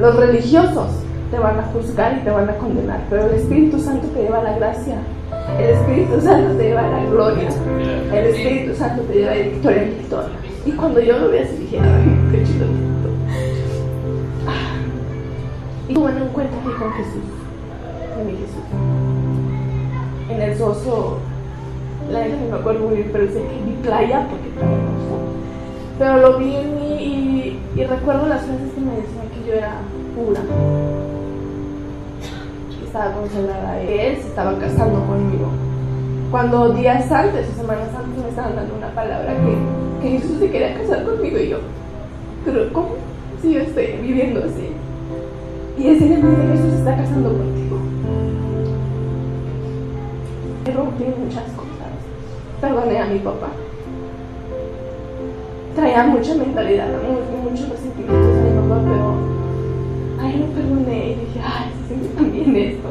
Los 0.00 0.16
religiosos 0.16 1.03
te 1.34 1.40
van 1.40 1.58
a 1.58 1.62
juzgar 1.64 2.16
y 2.16 2.20
te 2.20 2.30
van 2.30 2.48
a 2.48 2.54
condenar, 2.58 3.00
pero 3.10 3.26
el 3.26 3.34
Espíritu 3.34 3.80
Santo 3.80 4.06
te 4.08 4.22
lleva 4.22 4.40
la 4.40 4.56
gracia. 4.56 4.98
El 5.58 5.70
Espíritu 5.70 6.20
Santo 6.20 6.56
te 6.56 6.62
lleva 6.62 6.82
la 6.82 7.04
gloria. 7.06 7.48
El 8.12 8.26
Espíritu 8.26 8.74
Santo 8.76 9.02
te 9.02 9.14
lleva 9.14 9.32
de 9.32 9.42
victoria 9.42 9.82
en 9.82 9.98
victoria. 9.98 10.28
Y 10.64 10.72
cuando 10.72 11.00
yo 11.00 11.18
lo 11.18 11.30
vi 11.30 11.38
así 11.38 11.56
dije, 11.56 11.80
ay, 11.80 12.30
qué 12.30 12.44
chido. 12.44 12.66
Y 15.88 15.94
tuve 15.94 16.12
un 16.12 16.22
encuentro 16.22 16.56
aquí 16.60 16.70
con 16.78 16.92
Jesús, 16.92 17.24
de 18.16 18.24
mi 18.24 18.32
Jesús. 18.38 18.64
En 20.30 20.40
el 20.40 20.56
soso, 20.56 21.18
la 22.12 22.20
gente 22.20 22.44
no 22.44 22.52
me 22.52 22.60
acuerdo 22.60 22.86
muy 22.86 22.96
bien, 22.98 23.10
pero 23.12 23.26
sé 23.26 23.42
que 23.42 23.70
vi 23.70 23.76
playa 23.82 24.28
porque. 24.30 24.50
Pero 25.98 26.16
lo 26.18 26.38
vi 26.38 26.54
en 26.54 26.74
mí 26.76 27.58
y, 27.74 27.80
y 27.80 27.84
recuerdo 27.84 28.28
las 28.28 28.42
frases 28.42 28.72
que 28.72 28.80
me 28.80 28.92
decían 28.92 29.28
que 29.34 29.48
yo 29.48 29.54
era 29.54 29.72
pura. 30.14 30.40
Estaba 32.94 33.12
consagrada 33.12 33.72
a 33.72 33.80
él, 33.80 34.16
se 34.18 34.28
estaba 34.28 34.56
casando 34.56 35.04
conmigo. 35.04 35.48
Cuando 36.30 36.74
días 36.74 37.10
antes 37.10 37.48
o 37.48 37.60
semanas 37.60 37.88
antes 37.92 38.22
me 38.22 38.28
estaban 38.28 38.54
dando 38.54 38.76
una 38.76 38.94
palabra 38.94 39.32
que, 39.34 40.00
que 40.00 40.10
Jesús 40.16 40.38
se 40.38 40.48
quería 40.48 40.78
casar 40.78 41.04
conmigo 41.04 41.36
y 41.36 41.48
yo, 41.48 41.58
pero 42.44 42.72
¿cómo? 42.72 42.90
Si 43.42 43.52
yo 43.52 43.62
estoy 43.62 43.98
viviendo 44.00 44.44
así. 44.44 44.68
Y 45.76 45.88
ese 45.88 46.04
día 46.04 46.18
me 46.18 46.30
dice, 46.30 46.52
Jesús 46.52 46.72
está 46.74 46.96
casando 46.96 47.30
contigo. 47.30 47.78
He 50.64 50.70
rompí 50.70 51.04
muchas 51.18 51.50
cosas. 51.50 51.90
Perdoné 52.60 53.00
a 53.00 53.06
mi 53.06 53.18
papá. 53.18 53.48
Traía 55.74 56.04
mucha 56.04 56.32
mentalidad, 56.36 56.86
muchos 57.42 57.68
resentimientos 57.70 58.36
a 58.36 58.42
mi 58.44 58.68
papá, 58.68 58.80
pero 58.84 59.33
ay, 60.24 60.38
lo 60.38 60.46
perdoné 60.46 61.10
y 61.10 61.14
dije, 61.14 61.40
ay, 61.42 61.70
se 61.82 61.88
siente 61.88 62.08
también 62.16 62.56
esto. 62.56 62.88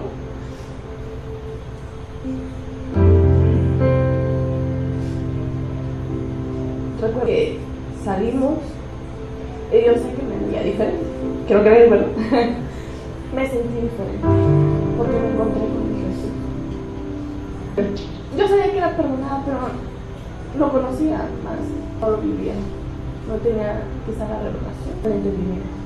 Recuerdo 7.01 7.25
que 7.25 7.57
salimos 8.03 8.53
y 9.71 9.85
yo 9.85 9.93
sé 9.93 10.13
que 10.13 10.23
me 10.23 10.45
veía 10.45 10.63
diferente. 10.63 11.05
Quiero 11.47 11.63
creer, 11.63 11.89
¿verdad? 11.89 12.07
me 13.35 13.49
sentí 13.49 13.81
diferente 13.81 14.27
porque 14.97 15.17
me 15.19 15.29
encontré 15.31 15.61
con 15.61 15.85
Jesús. 17.87 18.07
Yo 18.37 18.47
sabía 18.47 18.71
que 18.71 18.77
era 18.77 18.95
perdonada, 18.95 19.41
pero 19.45 19.57
no 20.57 20.71
conocía 20.71 21.17
más, 21.43 21.59
no 21.99 22.09
lo 22.11 22.17
vivía. 22.17 22.53
No 23.27 23.35
tenía 23.35 23.81
quizá 24.05 24.27
la 24.27 24.39
revelación 24.39 25.01
del 25.01 25.13
entendimiento. 25.13 25.82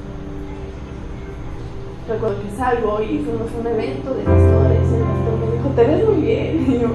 Recuerdo 2.07 2.41
que 2.41 2.55
salgo 2.55 3.01
y 3.01 3.19
fuimos 3.19 3.51
a 3.51 3.59
un 3.59 3.67
evento 3.67 4.13
de 4.13 4.23
pastores 4.23 4.79
y 4.91 4.95
el 4.95 5.01
pastor 5.01 5.39
me 5.39 5.51
dijo, 5.57 5.69
te 5.75 5.83
ves 5.83 6.07
muy 6.07 6.21
bien. 6.21 6.65
Y 6.67 6.79
yo, 6.79 6.89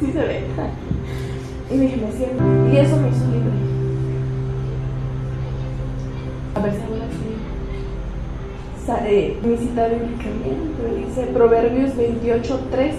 sí 0.00 0.12
se 0.12 0.18
ve. 0.18 0.44
Y 1.70 1.76
dije, 1.76 1.96
me 1.96 2.12
siento. 2.12 2.44
Y 2.70 2.76
eso 2.76 2.96
me 2.98 3.08
hizo 3.08 3.24
libre. 3.26 3.50
A 6.54 6.60
ver 6.60 6.72
si 6.72 6.78
sale 8.86 9.36
mi 9.42 9.56
cita 9.56 9.88
bíblica 9.88 10.28
bien, 10.44 11.06
dice 11.06 11.26
Proverbios 11.32 11.96
28, 11.96 12.60
13. 12.70 12.98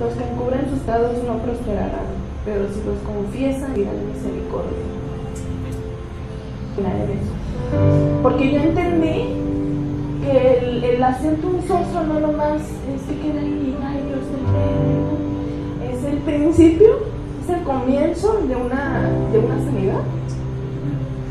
Los 0.00 0.14
que 0.14 0.24
encubren 0.24 0.68
sus 0.68 0.80
estados 0.80 1.22
no 1.24 1.38
prosperarán, 1.38 2.10
pero 2.44 2.66
si 2.68 2.82
los 2.84 2.98
confiesan, 3.06 3.74
dirán 3.74 3.94
misericordia. 4.12 4.78
Porque 8.22 8.52
yo 8.52 8.60
entendí 8.60 9.34
que 10.24 10.58
el, 10.58 10.84
el 10.84 11.02
hacerte 11.02 11.46
un 11.46 11.62
sostro 11.62 12.04
no 12.04 12.20
nomás 12.20 12.60
es 12.60 13.02
que 13.08 13.20
queda 13.20 13.40
ahí, 13.40 13.76
ay 13.82 14.02
Dios 14.06 14.20
te 15.80 15.92
es 15.92 16.04
el 16.04 16.18
principio, 16.18 16.88
es 17.42 17.50
el 17.50 17.62
comienzo 17.62 18.40
de 18.46 18.56
una, 18.56 19.08
de 19.32 19.38
una 19.38 19.64
sanidad. 19.64 20.00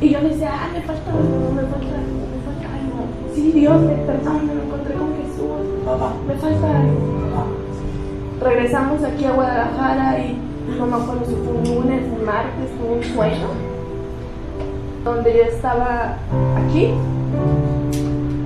Y 0.01 0.09
yo 0.09 0.21
decía, 0.21 0.51
ah, 0.53 0.69
me 0.73 0.81
falta 0.81 1.11
algo, 1.11 1.51
me 1.53 1.61
falta 1.61 1.95
algo, 1.95 2.23
me 2.31 2.41
falta 2.45 2.67
algo. 2.73 3.35
Sí, 3.35 3.51
Dios, 3.51 3.81
me 3.81 3.95
perdona, 3.95 4.43
me 4.43 4.63
encontré 4.63 4.93
con 4.93 5.09
Jesús. 5.17 5.39
Me 6.27 6.35
falta 6.35 6.79
algo. 6.79 7.19
Regresamos 8.41 9.03
aquí 9.03 9.25
a 9.25 9.31
Guadalajara 9.31 10.19
y 10.19 10.37
no 10.77 10.85
me 10.85 10.95
acuerdo 10.95 11.25
si 11.25 11.35
fue 11.35 11.53
un 11.53 11.75
lunes, 11.75 12.03
un 12.17 12.25
martes, 12.25 12.69
fue 12.79 12.97
un 12.97 13.03
sueño. 13.03 13.78
Donde 15.03 15.37
yo 15.37 15.43
estaba 15.43 16.15
aquí, 16.57 16.93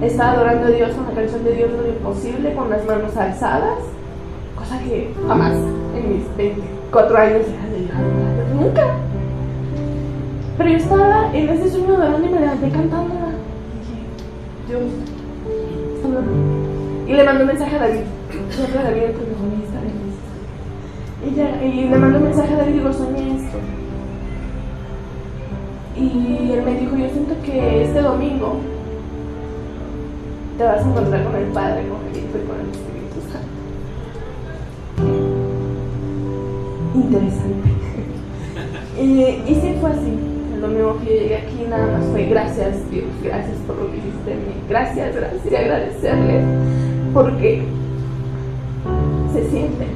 estaba 0.01 0.31
adorando 0.31 0.67
a 0.67 0.72
Dios 0.72 0.91
con 0.91 1.07
la 1.07 1.13
canción 1.13 1.43
de 1.43 1.55
Dios 1.55 1.72
lo 1.72 1.88
imposible, 1.88 2.53
con 2.53 2.69
las 2.69 2.86
manos 2.86 3.15
alzadas, 3.17 3.79
cosa 4.55 4.79
que 4.79 5.13
jamás 5.27 5.53
en 5.95 6.17
mis 6.17 6.38
24 6.38 7.17
años 7.17 7.45
de 7.45 8.53
nunca 8.55 8.88
pero 10.57 10.69
yo 10.69 10.77
estaba 10.77 11.31
en 11.33 11.50
ese 11.50 11.72
sueño 11.72 11.95
adorando 11.95 12.27
y 12.27 12.31
me 12.31 12.39
levanté 12.39 12.69
cantando. 12.69 13.15
Dije, 13.79 14.03
Dios, 14.67 14.83
Y 17.07 17.13
le 17.13 17.24
mandé 17.24 17.41
un 17.41 17.48
mensaje 17.48 17.75
a 17.75 17.79
David. 17.79 18.01
Siempre 18.51 18.79
a 18.79 18.83
David, 18.83 19.01
el 19.03 19.13
y, 21.25 21.36
ya, 21.36 21.63
y 21.63 21.89
le 21.89 21.98
mandé 21.98 22.17
un 22.17 22.24
mensaje 22.25 22.53
a 22.53 22.57
David 22.57 22.72
y 22.72 22.77
digo, 22.79 22.93
soñé. 22.93 23.42
Y 26.03 26.51
él 26.51 26.63
me 26.63 26.75
dijo, 26.75 26.98
yo 26.98 27.10
siento 27.10 27.33
que 27.45 27.83
este 27.86 28.01
domingo 28.01 28.57
te 30.57 30.63
vas 30.65 30.83
a 30.83 30.89
encontrar 30.89 31.24
con 31.24 31.36
el 31.36 31.45
Padre, 31.45 31.88
con 31.88 32.05
el 32.05 32.17
Hijo 32.17 32.38
y 32.38 32.45
con 32.45 32.60
el 32.60 32.69
Espíritu 32.72 33.22
Santo. 33.31 33.48
Interesante. 36.95 37.69
y, 39.01 39.55
sí 39.55 39.77
fue 39.79 39.91
así. 39.91 40.19
Lo 40.60 40.67
mismo 40.67 41.00
que 41.00 41.05
yo 41.05 41.12
llegué 41.22 41.38
aquí 41.38 41.65
nada 41.69 41.98
más 41.98 42.05
fue 42.12 42.25
gracias 42.25 42.89
Dios, 42.89 43.05
gracias 43.22 43.57
por 43.67 43.75
lo 43.75 43.91
que 43.91 43.98
hiciste 43.98 44.31
en 44.31 44.39
mí, 44.39 44.53
gracias, 44.69 45.13
gracias 45.13 45.51
y 45.51 45.55
agradecerle 45.55 46.41
porque 47.13 47.63
se 49.33 49.50
siente, 49.50 49.88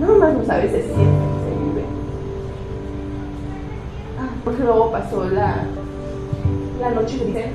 no 0.00 0.18
más 0.18 0.34
no 0.34 0.44
sabes, 0.44 0.72
se 0.72 0.82
siente, 0.82 1.39
porque 4.44 4.62
luego 4.62 4.90
pasó 4.90 5.28
la, 5.28 5.64
la 6.80 6.90
noche 6.90 7.18
de 7.18 7.50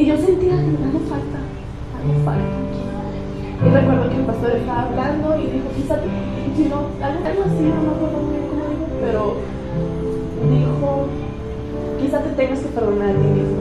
y 0.00 0.06
yo 0.06 0.16
sentía 0.16 0.56
que 0.56 0.62
me 0.62 0.86
algo 0.86 1.00
falta, 1.00 1.38
algo 2.00 2.24
falta. 2.24 2.56
Y 3.60 3.68
recuerdo 3.68 4.08
que 4.08 4.16
el 4.16 4.24
pastor 4.24 4.50
estaba 4.52 4.82
hablando 4.84 5.36
y 5.36 5.46
dijo, 5.50 5.68
quizá, 5.76 5.96
si 6.56 6.64
no, 6.64 6.88
algo 7.04 7.42
así, 7.44 7.62
no 7.68 7.82
me 7.84 7.90
acuerdo 7.92 8.18
muy 8.24 8.32
bien 8.32 8.48
cómo 8.48 8.64
dijo, 8.70 8.86
pero 9.02 9.36
dijo, 10.48 11.06
quizá 12.00 12.20
te 12.20 12.30
tengas 12.30 12.60
que 12.60 12.68
perdonar 12.68 13.10
a 13.10 13.12
ti 13.12 13.28
mismo. 13.28 13.60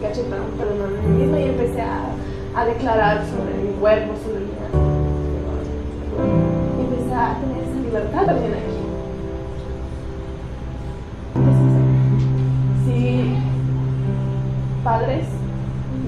cachetón, 0.00 0.48
pero 0.56 0.70
no 0.76 0.84
a 0.84 0.88
mí 0.88 1.18
misma 1.20 1.38
y 1.38 1.48
empecé 1.50 1.82
a, 1.82 2.08
a 2.54 2.64
declarar 2.64 3.22
sobre 3.26 3.52
mi 3.62 3.74
cuerpo, 3.78 4.14
sobre 4.24 4.40
mi 4.48 4.52
alma. 4.64 4.80
Y 6.72 6.80
empecé 6.80 7.12
a 7.12 7.36
tener 7.38 7.64
esa 7.68 7.85
libertad 7.96 8.26
también 8.26 8.52
aquí. 8.52 8.76
Sí, 12.84 13.36
padres, 14.84 15.24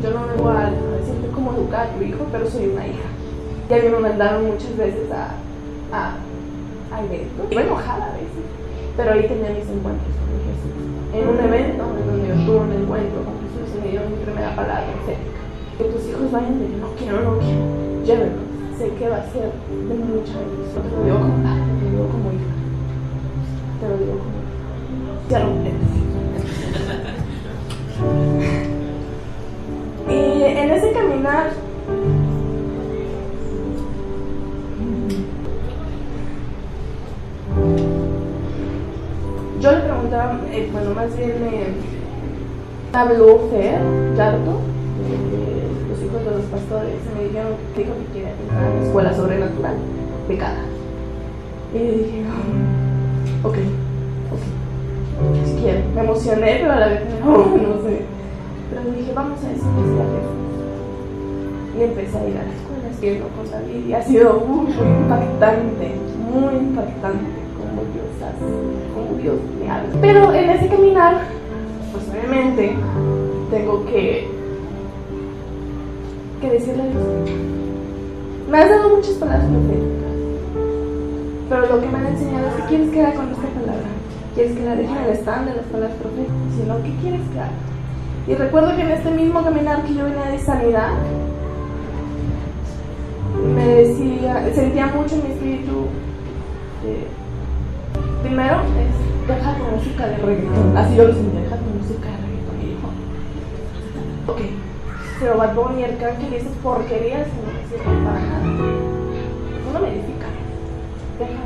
yo 0.02 0.10
no 0.10 0.26
vengo 0.26 0.50
a 0.50 0.70
decirte 0.70 1.28
cómo 1.34 1.52
educar 1.52 1.86
a 1.86 1.90
tu 1.94 2.02
hijo, 2.02 2.26
pero 2.30 2.48
soy 2.48 2.66
una 2.66 2.86
hija. 2.86 3.08
Y 3.70 3.72
a 3.72 3.76
mí 3.76 3.88
me 3.88 3.98
mandaron 3.98 4.46
muchas 4.46 4.76
veces 4.76 5.10
a, 5.12 5.34
a, 5.92 6.14
a 6.94 7.04
eventos. 7.04 7.50
Iba 7.50 7.62
enojada 7.62 8.06
a 8.06 8.12
veces, 8.12 8.44
pero 8.96 9.12
ahí 9.12 9.26
tenía 9.26 9.50
mis 9.50 9.68
encuentros 9.68 10.14
con 10.16 10.28
Jesús. 10.44 10.76
En 11.14 11.28
un 11.28 11.38
evento 11.40 11.84
en 11.84 12.06
donde 12.06 12.28
yo 12.28 12.34
tuve 12.46 12.58
un 12.58 12.72
encuentro 12.72 13.24
con 13.24 13.34
Jesús 13.40 13.76
y 13.76 13.84
me 13.84 13.90
dio 13.92 14.00
mi 14.08 14.24
primera 14.24 14.54
palabra 14.54 14.84
profética. 14.92 15.40
Que 15.78 15.84
tus 15.84 16.08
hijos 16.08 16.30
vayan 16.32 16.58
de 16.58 16.68
no 16.76 16.88
quiero, 16.98 17.20
no 17.22 17.38
quiero, 17.38 18.04
llévenlos. 18.04 18.57
Sé 18.78 18.88
que 18.94 19.08
va 19.08 19.16
a 19.16 19.26
ser 19.32 19.50
de 19.68 19.94
mucha 19.94 20.38
bendición. 20.38 20.82
Te 20.84 20.90
lo 20.90 21.02
digo 21.02 21.18
como 21.18 21.42
padre, 21.42 21.62
te 21.80 21.84
lo 21.84 21.90
digo 21.90 22.06
como 22.12 22.30
hija. 22.32 22.52
Te 23.80 23.88
lo 23.88 23.94
digo 23.98 24.14
como. 24.18 24.38
Ya 25.28 25.38
rompí. 25.40 25.70
Y 30.08 30.42
en 30.42 30.70
ese 30.70 30.92
caminar 30.92 31.50
yo 39.60 39.72
le 39.72 39.80
preguntaba, 39.80 40.40
eh, 40.52 40.68
bueno, 40.72 40.90
más 40.94 41.16
bien 41.16 41.34
me 41.40 42.98
habló 42.98 43.48
Fer, 43.50 43.80
eh, 43.80 44.38
los 45.90 46.00
hijos 46.00 46.24
de 46.24 46.30
los 46.30 46.37
pastores, 46.48 46.94
me 47.16 47.24
dijeron 47.24 47.52
que 47.74 47.82
dijo 47.82 47.94
que 47.94 48.12
quiere 48.12 48.30
entrar 48.42 48.64
a 48.64 48.74
la 48.74 48.82
escuela 48.84 49.14
sobrenatural, 49.14 49.76
becada. 50.28 50.64
Y 51.74 51.78
yo 51.78 51.92
dije, 51.92 52.24
oh, 53.44 53.48
ok, 53.48 53.56
ok, 54.32 55.46
si 55.46 55.54
quiero. 55.60 55.80
Me 55.94 56.00
emocioné, 56.00 56.58
pero 56.60 56.72
a 56.72 56.76
la 56.76 56.88
vez 56.88 57.02
no, 57.24 57.36
no 57.38 57.82
sé. 57.82 58.02
Pero 58.70 58.96
dije, 58.96 59.12
vamos 59.14 59.38
a 59.44 59.48
decirle 59.48 60.00
a 60.00 60.08
Jesús. 60.12 60.38
Y 61.78 61.82
empecé 61.82 62.18
a 62.18 62.28
ir 62.28 62.36
a 62.36 62.42
la 62.42 62.50
escuela, 62.50 63.24
con 63.36 63.50
David, 63.50 63.86
y 63.86 63.92
ha 63.94 64.02
sido 64.02 64.40
muy, 64.40 64.66
muy 64.66 64.86
impactante, 65.02 65.94
muy 66.32 66.54
impactante 66.56 67.30
como 67.56 67.82
Dios 67.94 68.10
hace, 68.18 68.44
como 68.92 69.18
Dios 69.22 69.36
me 69.60 69.70
habla. 69.70 69.94
Pero 70.00 70.34
en 70.34 70.50
ese 70.50 70.68
caminar, 70.68 71.18
pues 71.92 72.08
obviamente 72.08 72.74
tengo 73.50 73.84
que, 73.86 74.28
que 76.48 76.58
decirle 76.58 76.82
a 76.82 76.86
Dios, 76.86 77.04
me 78.50 78.58
has 78.58 78.70
dado 78.70 78.96
muchas 78.96 79.14
palabras 79.14 79.46
proféticas, 79.48 80.14
pero 81.48 81.66
lo 81.66 81.80
que 81.80 81.88
me 81.88 81.98
han 81.98 82.06
enseñado 82.06 82.48
es 82.48 82.54
que 82.54 82.62
quieres 82.68 82.90
que 82.90 83.02
haga 83.02 83.14
con 83.14 83.30
esta 83.30 83.48
palabra, 83.48 83.88
quieres 84.34 84.56
que 84.56 84.64
la 84.64 84.76
deje 84.76 84.90
en 84.90 85.04
el 85.04 85.10
stand 85.18 85.48
de 85.48 85.56
las 85.56 85.64
palabras 85.66 85.96
proféticas, 85.98 86.36
sino 86.56 86.82
¿qué 86.82 86.94
quieres 87.02 87.20
que 87.32 87.40
haga? 87.40 87.50
Y 88.26 88.34
recuerdo 88.34 88.76
que 88.76 88.82
en 88.82 88.90
este 88.90 89.10
mismo 89.10 89.42
caminar 89.42 89.84
que 89.84 89.94
yo 89.94 90.04
venía 90.04 90.24
de 90.24 90.38
sanidad, 90.38 90.92
me 93.54 93.66
decía, 93.66 94.50
sentía 94.54 94.86
mucho 94.86 95.14
en 95.16 95.24
mi 95.24 95.30
espíritu, 95.32 95.86
eh, 96.86 97.06
primero 98.22 98.60
es 98.60 99.08
deja 99.28 99.54
tu 99.54 99.64
música 99.64 100.06
de 100.06 100.16
reggaetón, 100.16 100.76
así 100.76 100.96
yo 100.96 101.04
lo 101.04 101.12
sentía, 101.12 101.40
deja 101.40 101.56
tu 101.56 101.70
música 101.78 102.08
de 102.08 102.16
reggaetón, 102.16 102.62
y 102.62 102.66
dijo, 102.66 102.88
ok, 104.28 104.57
pero 105.20 105.36
Bad 105.36 105.54
Bunny 105.54 105.80
y 105.80 105.84
el 105.84 105.92
Arcángel 105.92 106.32
y 106.32 106.36
esas 106.36 106.52
porquerías 106.62 107.26
no 107.26 107.52
me 107.52 107.66
sirven 107.68 108.04
para 108.04 108.20
nada, 108.20 108.44
no 109.72 109.80
me 109.80 109.88
edifica, 109.88 110.26
deja. 111.18 111.42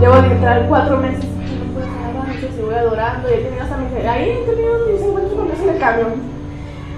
Llevo 0.00 0.16
entrar 0.32 0.68
cuatro 0.68 0.98
meses 0.98 1.24
y 1.24 1.28
no 1.58 1.72
puedo 1.74 1.86
alabanzas 1.86 2.58
y 2.58 2.62
voy 2.62 2.74
adorando 2.74 3.28
y 3.28 3.32
he 3.32 3.38
tenido 3.38 3.62
hasta 3.62 4.10
ahí 4.10 4.30
he 4.30 4.44
tenido 4.50 4.86
mis 4.86 5.00
encuentros 5.02 5.34
con 5.34 5.46
Dios 5.46 5.60
en 5.60 5.68
el 5.70 5.78
camión. 5.78 6.36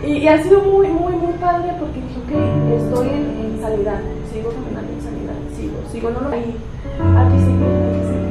Y, 0.04 0.12
y, 0.12 0.28
ha 0.28 0.42
sido 0.42 0.60
muy, 0.60 0.88
muy, 0.88 1.12
muy 1.14 1.32
padre 1.34 1.72
porque 1.80 2.00
dije, 2.00 2.20
ok, 2.20 2.30
estoy 2.78 3.08
en, 3.08 3.40
en 3.40 3.60
sanidad, 3.60 4.00
sigo 4.32 4.50
caminando 4.50 4.92
en 4.92 5.00
sanidad, 5.02 5.34
sigo, 5.56 5.78
sigo, 5.90 6.10
no, 6.10 6.20
no, 6.20 6.28
ahí, 6.28 6.54
aquí 7.16 7.38
sigue, 7.38 7.66
aquí 7.88 8.00
sigue. 8.06 8.28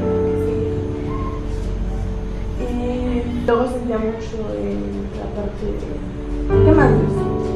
Y 2.72 3.46
luego 3.46 3.68
sentía 3.68 3.98
mucho 3.98 4.38
en 4.56 5.10
la 5.20 5.26
parte 5.36 5.66
de, 5.66 6.27
¿qué 6.48 6.72
más? 6.72 6.92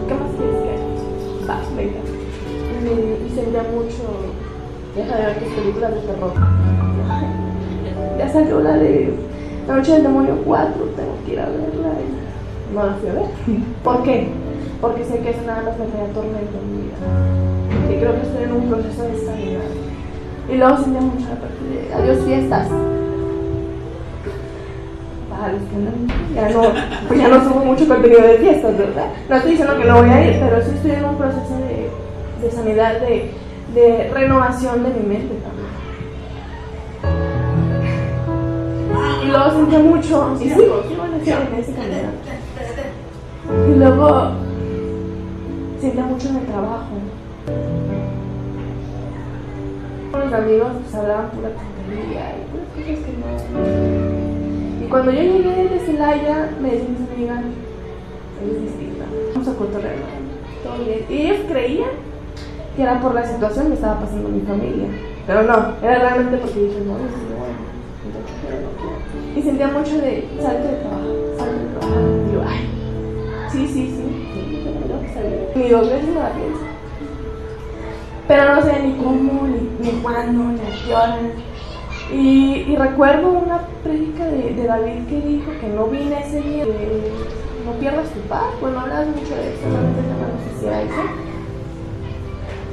¿Qué 0.08 0.14
más 0.14 0.30
quieres 0.38 0.58
que 0.62 0.70
haga? 0.72 1.60
Va, 1.60 1.76
venga. 1.76 2.00
Y 3.26 3.30
sentía 3.30 3.64
mucho, 3.64 4.04
deja 4.96 5.16
de 5.16 5.26
ver 5.26 5.40
tus 5.40 5.54
películas 5.54 5.92
de 5.96 6.02
terror. 6.02 6.34
Ya 8.18 8.30
salió 8.30 8.60
la 8.60 8.74
de 8.78 9.14
La 9.68 9.78
Noche 9.78 9.94
del 9.94 10.04
Demonio 10.04 10.38
4, 10.46 10.74
tengo 10.96 11.16
que 11.26 11.34
ir 11.34 11.40
a 11.40 11.46
verla. 11.46 11.94
Y 12.70 12.76
no 12.76 12.86
la 12.86 12.94
fui 12.96 13.10
a 13.10 13.14
ver. 13.14 13.26
¿Por 13.84 14.04
qué? 14.04 14.28
Porque 14.82 15.06
sé 15.06 15.20
que 15.20 15.30
eso 15.30 15.42
nada 15.46 15.64
más 15.64 15.78
me 15.78 15.86
trae 15.86 16.08
tormento 16.14 16.58
en 16.58 16.76
mi 16.76 16.84
vida. 16.84 16.98
Y 17.90 18.00
creo 18.00 18.16
que 18.16 18.28
estoy 18.28 18.44
en 18.44 18.52
un 18.52 18.70
proceso 18.70 19.04
de 19.04 19.26
sanidad. 19.26 19.62
Y 20.50 20.58
luego 20.58 20.78
sentía 20.78 21.02
mucho 21.02 21.26
la 21.30 21.40
parte 21.40 21.64
de 21.72 21.94
adiós 21.94 22.26
fiestas. 22.26 22.68
Ya 26.36 26.50
no, 26.50 26.62
pues 27.08 27.20
ya 27.20 27.28
no 27.28 27.44
subo 27.44 27.66
mucho 27.66 27.88
contenido 27.88 28.22
de 28.22 28.38
fiestas, 28.38 28.78
¿verdad? 28.78 29.08
No 29.28 29.36
estoy 29.36 29.52
diciendo 29.52 29.78
que 29.78 29.86
no 29.86 29.98
voy 30.02 30.10
a 30.10 30.28
ir, 30.30 30.40
pero 30.40 30.64
sí 30.64 30.72
estoy 30.76 30.92
en 30.92 31.06
un 31.06 31.16
proceso 31.16 31.58
de, 32.42 32.52
sanidad, 32.52 33.02
de, 33.02 34.12
renovación 34.14 34.84
de 34.84 34.90
mi 34.90 35.08
mente 35.08 35.36
también. 35.42 35.72
Y 39.24 39.28
luego 39.28 39.52
sentía 39.52 39.80
mucho, 39.80 40.38
y 40.40 40.44
en 40.44 40.52
ese. 40.52 41.74
Y 43.70 43.76
luego 43.78 44.32
sentía 45.80 46.04
mucho 46.04 46.30
en 46.30 46.36
el 46.36 46.46
trabajo. 46.46 46.86
Los 50.14 50.34
amigos 50.34 50.72
pues, 50.84 50.96
hablaban 50.96 51.30
pura 51.32 51.50
tontería 51.50 52.36
y 52.36 52.44
cosas 52.52 53.06
que 53.06 53.12
no. 53.18 54.41
Cuando 54.92 55.10
yo 55.10 55.22
llegué 55.22 55.70
de 55.70 55.80
Celaya, 55.80 56.50
me 56.62 56.72
decían 56.72 56.98
mis 57.00 57.10
amigas, 57.10 57.46
es 58.44 58.62
distinta. 58.62 59.06
Vamos 59.34 59.48
a 59.48 59.54
cotorrear, 59.54 59.96
todo 60.66 60.84
bien. 60.84 61.06
Y 61.08 61.28
ellos 61.28 61.46
creían 61.48 61.92
que 62.76 62.84
era 62.84 63.00
por 63.00 63.16
la 63.16 63.26
situación 63.26 63.68
que 63.70 63.76
estaba 63.76 64.02
pasando 64.02 64.28
mi 64.28 64.42
familia. 64.42 64.90
Pero 65.26 65.44
no, 65.44 65.76
era 65.82 65.98
realmente 65.98 66.36
porque 66.40 66.60
dije, 66.60 66.82
no, 66.86 66.96
no, 66.96 67.00
no. 67.00 67.10
Y 69.34 69.42
sentía 69.42 69.70
mucho 69.70 69.98
de, 69.98 70.28
salte 70.42 70.68
de 70.68 70.76
trabajo, 70.76 71.08
salte 71.38 71.58
de 71.58 71.68
trabajo. 71.70 72.02
Y 72.28 72.34
yo, 72.34 72.42
ay, 72.46 73.50
sí, 73.50 73.68
sí, 73.68 73.96
sí, 73.96 74.62
tengo 74.62 75.02
que 75.04 75.14
salir. 75.14 75.72
Dos 75.72 75.90
veces 75.90 76.16
la 76.16 76.34
pienso. 76.34 76.66
Pero 78.28 78.56
no 78.56 78.62
sé 78.62 78.84
ni 78.84 78.94
cómo, 78.98 79.48
ni, 79.48 79.90
ni 79.90 80.02
cuándo, 80.02 80.44
ni 80.44 80.60
a 80.60 80.86
qué 80.86 80.94
horas. 80.94 81.51
Y, 82.14 82.76
recuerdo 82.76 83.30
una 83.30 83.60
prédica 83.84 84.26
de, 84.26 84.66
David 84.66 85.06
que 85.08 85.22
dijo 85.22 85.52
que 85.60 85.68
no 85.68 85.86
vine 85.88 86.20
ese 86.20 86.42
día, 86.42 86.66
no 87.66 87.72
pierdas 87.80 88.10
tu 88.10 88.20
paz. 88.22 88.46
Bueno, 88.60 88.80
hablas 88.82 89.08
mucho 89.08 89.36
de 89.36 89.54
eso, 89.54 89.62
solamente 89.64 90.02
me 90.02 90.16
decía 90.52 90.82
eso. 90.84 91.02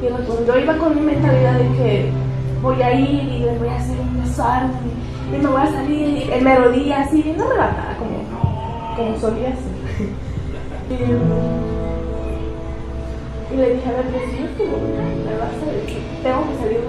Y 0.03 0.09
recuerdo, 0.09 0.47
yo 0.47 0.59
iba 0.59 0.77
con 0.79 0.95
mi 0.95 1.01
mentalidad 1.03 1.55
de 1.55 1.69
que 1.77 2.11
voy 2.63 2.83
a 2.83 2.95
ir 2.95 3.25
y 3.25 3.39
les 3.41 3.59
voy 3.59 3.69
a 3.69 3.77
hacer 3.77 3.97
un 4.01 4.25
desorden 4.25 4.71
y 5.33 5.37
me 5.43 5.49
voy 5.49 5.61
a 5.61 5.67
salir 5.67 6.31
el 6.33 6.43
mero 6.43 6.71
día 6.73 7.03
así, 7.03 7.23
bien 7.23 7.41
arrebatada 7.41 7.97
como, 7.99 8.97
como 8.97 9.19
solía 9.19 9.51
ser. 9.51 10.09
y, 13.53 13.57
le 13.57 13.75
dije, 13.75 13.89
a 13.89 13.93
ver, 13.93 14.07
pues 14.07 14.39
yo 14.39 14.45
estuvo 14.47 14.77
me 14.79 15.37
vas 15.39 15.49
a 15.49 15.69
tengo 16.23 16.41
que 16.49 16.55
salir 16.59 16.81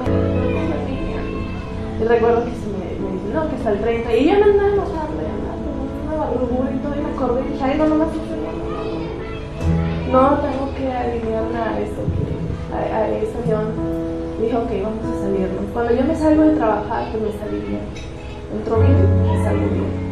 recuerdo 2.10 2.44
que 2.44 2.52
se 2.52 2.66
me, 2.66 2.98
me 2.98 3.12
dijo, 3.14 3.30
no, 3.34 3.48
que 3.50 3.56
hasta 3.56 3.72
el 3.72 3.80
30. 3.80 4.14
Y 4.16 4.18
ella 4.24 4.40
me 4.40 4.46
andaba 4.52 4.70
enojando, 4.70 5.22
ya 5.22 5.30
andaba 5.30 5.56
una 6.10 6.26
rubura 6.42 6.70
y 6.74 6.80
todo, 6.80 6.96
y 6.98 7.02
me 7.06 7.12
acordé 7.14 7.42
y 7.42 7.44
dije, 7.54 7.64
ay, 7.64 7.78
no, 7.78 7.86
no 7.88 7.96
me. 7.96 8.06
No, 10.10 10.42
tengo 10.42 10.74
que 10.76 10.90
alinearme 10.92 11.60
a 11.60 11.78
que, 11.78 11.86
a, 12.74 12.78
a 12.98 13.06
unión. 13.44 13.66
Dije, 14.42 14.58
ok, 14.58 14.72
vamos 14.82 15.06
a 15.06 15.14
salirnos. 15.22 15.70
Cuando 15.72 15.94
yo 15.94 16.04
me 16.04 16.16
salgo 16.16 16.42
de 16.44 16.56
trabajar, 16.56 17.12
pues 17.12 17.24
me 17.24 17.32
salí 17.40 17.60
bien. 17.60 17.82
Entró 18.58 18.80
bien, 18.80 18.96
me 19.22 19.44
salgo 19.44 19.68
bien. 19.70 20.10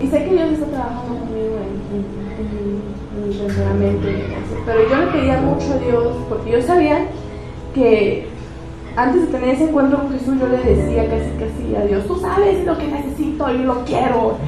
Y 0.00 0.06
sé 0.06 0.24
que 0.24 0.32
Dios 0.32 0.52
está 0.52 0.66
trabajando 0.66 1.18
conmigo 1.18 1.58
en, 1.58 1.82
en, 1.92 2.04
en, 3.82 3.98
pero 4.64 4.88
yo 4.88 4.96
le 4.96 5.06
pedía 5.08 5.36
mucho 5.38 5.72
a 5.72 5.78
Dios, 5.78 6.16
porque 6.28 6.52
yo 6.52 6.62
sabía 6.62 7.08
que 7.74 8.28
antes 8.98 9.22
de 9.22 9.28
tener 9.28 9.50
ese 9.50 9.68
encuentro 9.68 9.98
con 9.98 10.10
Jesús, 10.10 10.40
yo 10.40 10.48
le 10.48 10.56
decía 10.56 11.08
casi 11.08 11.30
casi 11.38 11.76
a 11.76 11.86
Dios, 11.86 12.04
tú 12.06 12.16
sabes 12.16 12.66
lo 12.66 12.76
que 12.76 12.88
necesito 12.88 13.54
y 13.54 13.58
lo 13.58 13.84
quiero. 13.84 14.38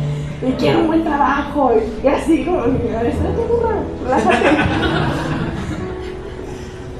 y 0.42 0.50
quiero 0.52 0.80
un 0.80 0.88
buen 0.88 1.04
trabajo, 1.04 1.70
y, 2.02 2.06
así 2.08 2.44
como. 2.44 2.62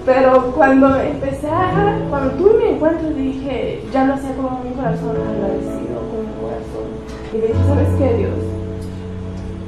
Pero 0.07 0.53
cuando 0.53 1.01
empecé 1.01 1.49
a, 1.49 1.99
cuando 2.09 2.31
tuve 2.35 2.55
mi 2.59 2.69
encuentro 2.71 3.11
dije, 3.11 3.83
ya 3.93 4.05
lo 4.05 4.15
hacía 4.15 4.33
con 4.37 4.45
un 4.45 4.73
corazón 4.75 5.17
agradecido, 5.17 5.99
con 6.09 6.21
un 6.27 6.35
corazón. 6.41 6.87
Y 7.33 7.37
dije, 7.37 7.55
¿sabes 7.67 7.89
qué, 7.99 8.17
Dios? 8.17 8.39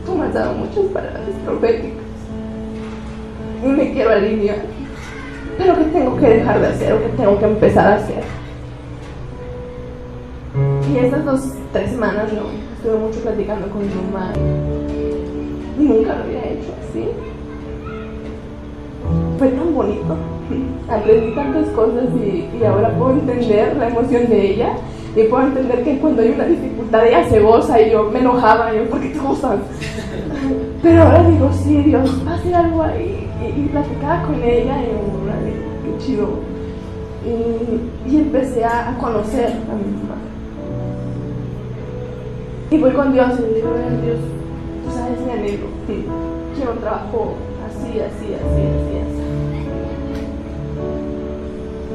Tú 0.07 0.14
me 0.14 0.27
has 0.27 0.35
dado 0.35 0.55
muchas 0.55 0.85
palabras 0.92 1.23
proféticas. 1.45 2.07
Y 3.64 3.66
me 3.66 3.92
quiero 3.92 4.11
alinear. 4.11 4.82
¿Qué 5.62 5.85
tengo 5.92 6.16
que 6.16 6.29
dejar 6.29 6.61
de 6.61 6.66
hacer 6.66 6.92
o 6.92 7.03
qué 7.03 7.09
tengo 7.16 7.38
que 7.38 7.44
empezar 7.44 7.92
a 7.92 7.96
hacer? 7.96 8.22
Y 10.92 10.98
esas 10.98 11.25
dos, 11.25 11.40
tres 11.72 11.90
semanas 11.90 12.31
yo 12.31 12.42
estuve 12.77 12.98
mucho 12.98 13.20
platicando 13.20 13.68
con 13.68 13.81
mi 13.81 13.94
mamá. 13.94 14.33
Y 15.79 15.85
nunca 15.85 16.14
lo 16.14 16.25
había 16.25 16.44
hecho 16.44 16.72
así 16.88 17.09
fue 19.42 19.48
tan 19.48 19.75
bonito. 19.75 20.16
Aprendí 20.88 21.35
tantas 21.35 21.66
cosas 21.70 22.05
y, 22.14 22.64
ahora 22.64 22.96
puedo 22.96 23.12
entender 23.14 23.77
la 23.77 23.88
emoción 23.88 24.29
de 24.29 24.51
ella 24.53 24.77
y 25.14 25.25
puedo 25.25 25.46
entender 25.46 25.85
que 25.85 25.98
cuando 25.98 26.22
hay 26.22 26.31
una 26.31 26.46
dificultad 26.46 27.07
ella 27.07 27.29
se 27.29 27.40
goza 27.40 27.81
y 27.81 27.90
yo 27.90 28.05
me 28.11 28.20
enojaba, 28.20 28.72
y 28.72 28.79
yo, 28.79 28.88
¿por 28.88 29.01
qué 29.01 29.11
te 29.11 29.18
gozas? 29.18 29.59
Pero 30.83 31.03
ahora 31.03 31.29
digo, 31.29 31.51
sí, 31.53 31.83
Dios, 31.83 32.11
hacer 32.27 32.55
algo 32.55 32.83
ahí. 32.83 33.29
Y, 33.57 33.68
platicaba 33.68 34.22
con 34.22 34.42
ella 34.42 34.83
y 34.83 34.87
yo, 34.87 35.01
qué 35.85 36.05
chido. 36.05 36.29
Y, 38.07 38.16
empecé 38.16 38.64
a, 38.64 38.96
conocer 39.01 39.48
a 39.48 39.75
mi 39.75 39.85
mamá. 39.92 40.16
Y 42.70 42.79
voy 42.79 42.92
con 42.92 43.12
Dios 43.12 43.29
y 43.38 43.42
le 43.42 43.55
digo, 43.55 43.68
Dios, 44.03 44.18
tú 44.85 44.90
sabes 44.92 45.20
mi 45.20 45.31
anhelo. 45.31 45.66
Quiero 46.57 46.72
un 46.72 46.79
trabajo 46.79 47.35
así, 47.68 48.01
así, 48.01 48.35
así, 48.35 48.35
así, 48.35 48.96
así. 49.03 49.22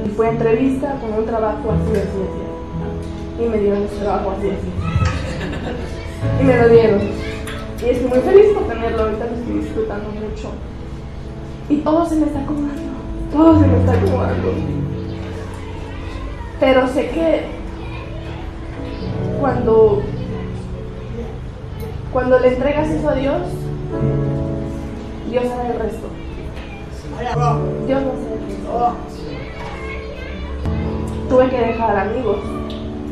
Y 0.06 0.10
fue 0.10 0.30
entrevista 0.30 0.99
con 1.01 1.13
un 1.13 1.25
trabajo 1.25 1.71
así, 1.71 1.91
así, 1.91 1.99
así. 2.01 2.46
Y 3.39 3.43
me 3.43 3.58
dieron 3.58 3.84
ese 3.84 3.97
trabajo 3.97 4.34
así. 4.38 4.52
Y 6.39 6.43
me 6.43 6.58
lo 6.58 6.69
dieron. 6.69 7.02
Y 7.80 7.89
estoy 7.89 8.08
muy 8.10 8.19
feliz 8.19 8.47
por 8.54 8.67
tenerlo, 8.67 9.04
ahorita 9.04 9.26
lo 9.26 9.36
estoy 9.36 9.54
disfrutando 9.60 10.10
mucho. 10.12 10.52
Y 11.69 11.78
todo 11.78 12.06
se 12.06 12.15
me 12.15 12.26
está 12.26 12.41
acomodando, 12.41 12.91
todo 13.32 13.60
se 13.60 13.67
me 13.67 13.78
está 13.78 13.93
acomodando. 13.93 14.54
Pero 16.60 16.88
sé 16.88 17.10
que 17.10 17.45
cuando, 19.39 20.02
cuando 22.12 22.39
le 22.39 22.47
entregas 22.47 22.89
eso 22.89 23.10
a 23.10 23.15
Dios, 23.15 23.41
Dios 25.30 25.45
hará 25.45 25.71
el 25.71 25.80
resto. 25.80 26.08
Dios 27.86 28.02
va 28.02 28.10
a 28.10 28.13
hacer 28.13 28.32
el 28.32 28.47
resto 28.47 29.17
tuve 31.30 31.50
que 31.50 31.58
dejar 31.58 31.97
amigos, 31.97 32.38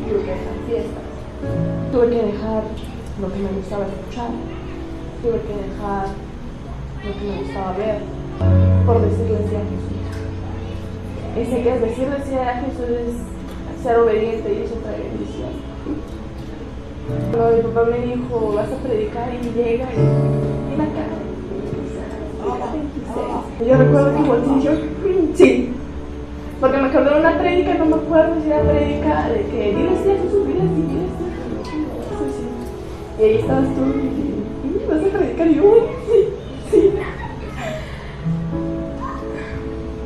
tuve 0.05 0.21
que 0.21 0.31
dejar 0.31 0.57
fiestas, 0.67 1.03
tuve 1.91 2.09
que 2.09 2.21
dejar 2.31 2.63
lo 3.21 3.33
que 3.33 3.39
me 3.39 3.49
gustaba 3.57 3.85
escuchar, 3.85 4.29
tuve 5.21 5.39
que 5.41 5.55
dejar 5.65 6.07
lo 7.05 7.11
que 7.13 7.25
me 7.25 7.41
gustaba 7.43 7.77
ver 7.77 7.97
por 8.85 9.01
decirle 9.01 9.37
sí 9.49 9.55
a 9.55 9.65
Jesús. 9.65 9.95
Sé 11.49 11.63
que 11.63 11.79
decirle 11.79 12.17
sí 12.25 12.35
a 12.35 12.61
Jesús 12.61 12.89
es 12.89 13.83
ser 13.83 13.99
obediente 13.99 14.53
y 14.53 14.63
eso 14.63 14.75
trae 14.83 14.99
bendición. 14.99 15.51
Cuando 17.31 17.57
mi 17.57 17.63
papá 17.63 17.89
me 17.89 17.99
dijo, 18.05 18.53
vas 18.55 18.71
a 18.71 18.77
predicar 18.77 19.29
y 19.33 19.37
llega 19.57 19.87
y, 19.93 20.73
y 20.73 20.77
la 20.77 20.85
cara. 20.85 21.25
Yo 23.65 23.77
recuerdo 23.77 24.15
que 24.15 24.23
bolsillo, 24.29 24.71
sí, 25.33 25.73
porque 26.59 26.77
me 26.77 26.87
acordé 26.87 27.09
de 27.13 27.19
una 27.19 27.37
prédica, 27.37 27.73
no 27.75 27.85
me 27.85 27.95
acuerdo 27.95 28.35
si 28.41 28.49
era 28.49 28.61
prédica 28.61 29.29
de 29.29 29.41
que 29.45 29.75
dile 29.75 29.89
sí 30.03 30.09
a 30.11 30.23
Jesús, 30.23 30.47
dile 30.47 30.61
sí, 30.61 30.81
dile 30.87 31.07
sí. 31.17 32.45
Y 33.19 33.23
ahí 33.23 33.35
estabas 33.35 33.65
tú 33.75 33.81
y 33.83 34.87
vas 34.87 35.03
a 35.03 35.17
predicar 35.17 35.47
y 35.47 35.55
yo, 35.55 35.87
sí, 36.07 36.19
sí. 36.71 36.91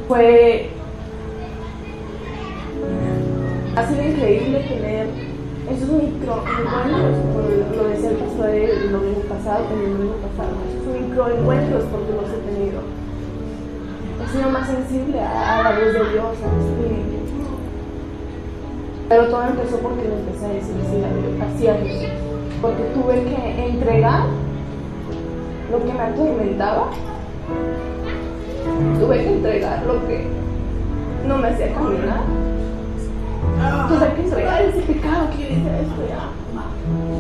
Fue. 0.07 0.69
Ha 3.75 3.87
sido 3.87 4.01
increíble 4.01 4.59
tener 4.67 5.07
esos 5.71 5.89
microencuentros, 5.89 7.17
como 7.31 7.83
lo 7.83 7.89
decía 7.89 8.09
el 8.09 8.15
pastor 8.17 8.49
el 8.49 8.91
domingo 8.91 9.21
pasado, 9.29 9.65
el 9.71 9.93
domingo 9.93 10.15
pasado, 10.25 10.55
esos 10.67 11.01
microencuentros 11.01 11.83
sido 14.31 14.49
más 14.49 14.67
sensible 14.67 15.19
a, 15.21 15.63
la 15.63 15.69
voz 15.71 15.93
de 15.93 16.11
Dios, 16.11 16.37
Espíritu. 16.37 17.19
Pero 19.07 19.27
todo 19.27 19.43
empezó 19.43 19.77
porque 19.79 20.03
le 20.03 20.19
empecé 20.19 20.45
a 20.45 20.49
decir 20.49 20.75
sí 20.87 21.67
a 21.67 21.73
Dios, 21.73 21.95
a. 21.97 22.09
Porque 22.61 22.83
tuve 22.93 23.23
que 23.23 23.65
entregar 23.65 24.25
lo 25.71 25.79
que 25.79 25.93
me 25.93 26.01
atormentaba. 26.01 26.89
Tuve 28.99 29.17
que 29.17 29.33
entregar 29.33 29.83
lo 29.85 30.07
que 30.07 30.27
no 31.27 31.37
me 31.37 31.47
hacía 31.47 31.73
caminar. 31.73 32.21
Tuve 33.87 34.13
que 34.13 34.21
entregar 34.21 34.61
ese 34.61 34.81
pecado 34.81 35.29
que 35.31 35.37
yo 35.37 35.49
hice 35.49 35.81
esto 35.81 36.01
ya. 36.07 36.29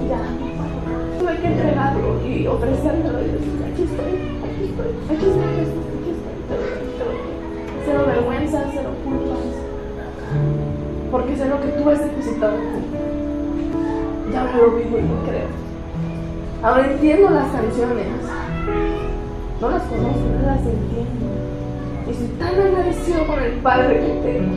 Ya. 0.09 1.19
Tuve 1.19 1.37
que 1.37 1.47
entregarlo 1.47 2.27
y 2.27 2.47
ofrecérmelo 2.47 3.21
y 3.21 3.25
decir, 3.25 3.65
aquí 3.71 3.83
estoy, 3.83 4.13
aquí 4.45 4.63
estoy, 4.65 5.15
aquí 5.15 5.25
estoy, 5.25 5.43
aquí 5.43 5.61
estoy 5.61 5.88
vergüenza, 8.19 8.65
cero 8.73 8.89
culpas, 9.03 9.37
porque 11.11 11.35
sé 11.37 11.47
lo 11.47 11.61
que 11.61 11.67
tú 11.69 11.89
has 11.89 11.99
depositado 12.03 12.57
en 12.57 14.35
ahora 14.35 14.57
lo 14.57 14.71
vivo 14.71 14.97
y 14.97 15.01
lo 15.01 15.23
creo. 15.25 15.47
Ahora 16.61 16.91
entiendo 16.91 17.29
las 17.29 17.51
canciones. 17.51 18.07
No 19.59 19.69
las 19.71 19.83
conozco, 19.83 20.19
no 20.39 20.45
las 20.45 20.59
entiendo. 20.59 21.25
Y 22.07 22.11
estoy 22.11 22.27
tan 22.37 22.61
agradecido 22.61 23.27
con 23.27 23.39
el 23.39 23.53
Padre 23.53 23.99
que 23.99 24.29
tengo. 24.29 24.55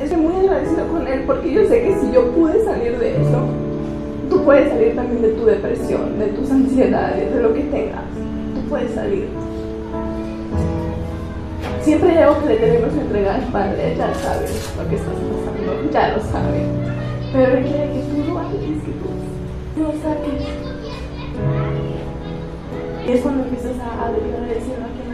Estoy 0.00 0.20
muy 0.20 0.46
agradecido 0.46 0.88
con 0.88 1.06
Él 1.06 1.24
porque 1.26 1.52
yo 1.52 1.66
sé 1.66 1.82
que 1.82 1.98
si 2.00 2.12
yo 2.12 2.30
pude 2.32 2.64
salir 2.64 2.98
de 2.98 3.20
eso, 3.20 3.40
tú 4.30 4.44
puedes 4.44 4.70
salir 4.70 4.96
también 4.96 5.22
de 5.22 5.32
tu 5.32 5.44
depresión, 5.44 6.18
de 6.18 6.26
tus 6.28 6.50
ansiedades, 6.50 7.34
de 7.34 7.42
lo 7.42 7.52
que 7.52 7.62
tengas. 7.62 8.04
Tú 8.54 8.68
puedes 8.68 8.92
salir. 8.92 9.47
Siempre 11.88 12.10
digo 12.10 12.38
que 12.42 12.48
le 12.48 12.56
tenemos 12.56 12.92
que 12.92 13.00
entregar 13.00 13.36
al 13.36 13.44
Padre, 13.44 13.94
ya 13.96 14.12
sabes 14.12 14.74
lo 14.76 14.86
que 14.90 14.96
estás 14.96 15.14
pasando, 15.14 15.90
ya 15.90 16.08
lo 16.14 16.20
sabe. 16.20 16.66
Pero 17.32 17.46
requiere 17.46 17.86
que 17.94 18.00
tú 18.00 18.28
lo 18.28 18.38
hagas, 18.38 18.52
que 18.52 18.92
tú 19.74 19.80
lo 19.80 19.92
saques. 19.92 20.44
Y 23.06 23.10
es 23.10 23.20
cuando 23.22 23.44
empiezas 23.44 23.78
a, 23.78 24.04
a 24.04 24.12
decirlo 24.12 24.84
aquí 24.84 25.00
en 25.02 25.08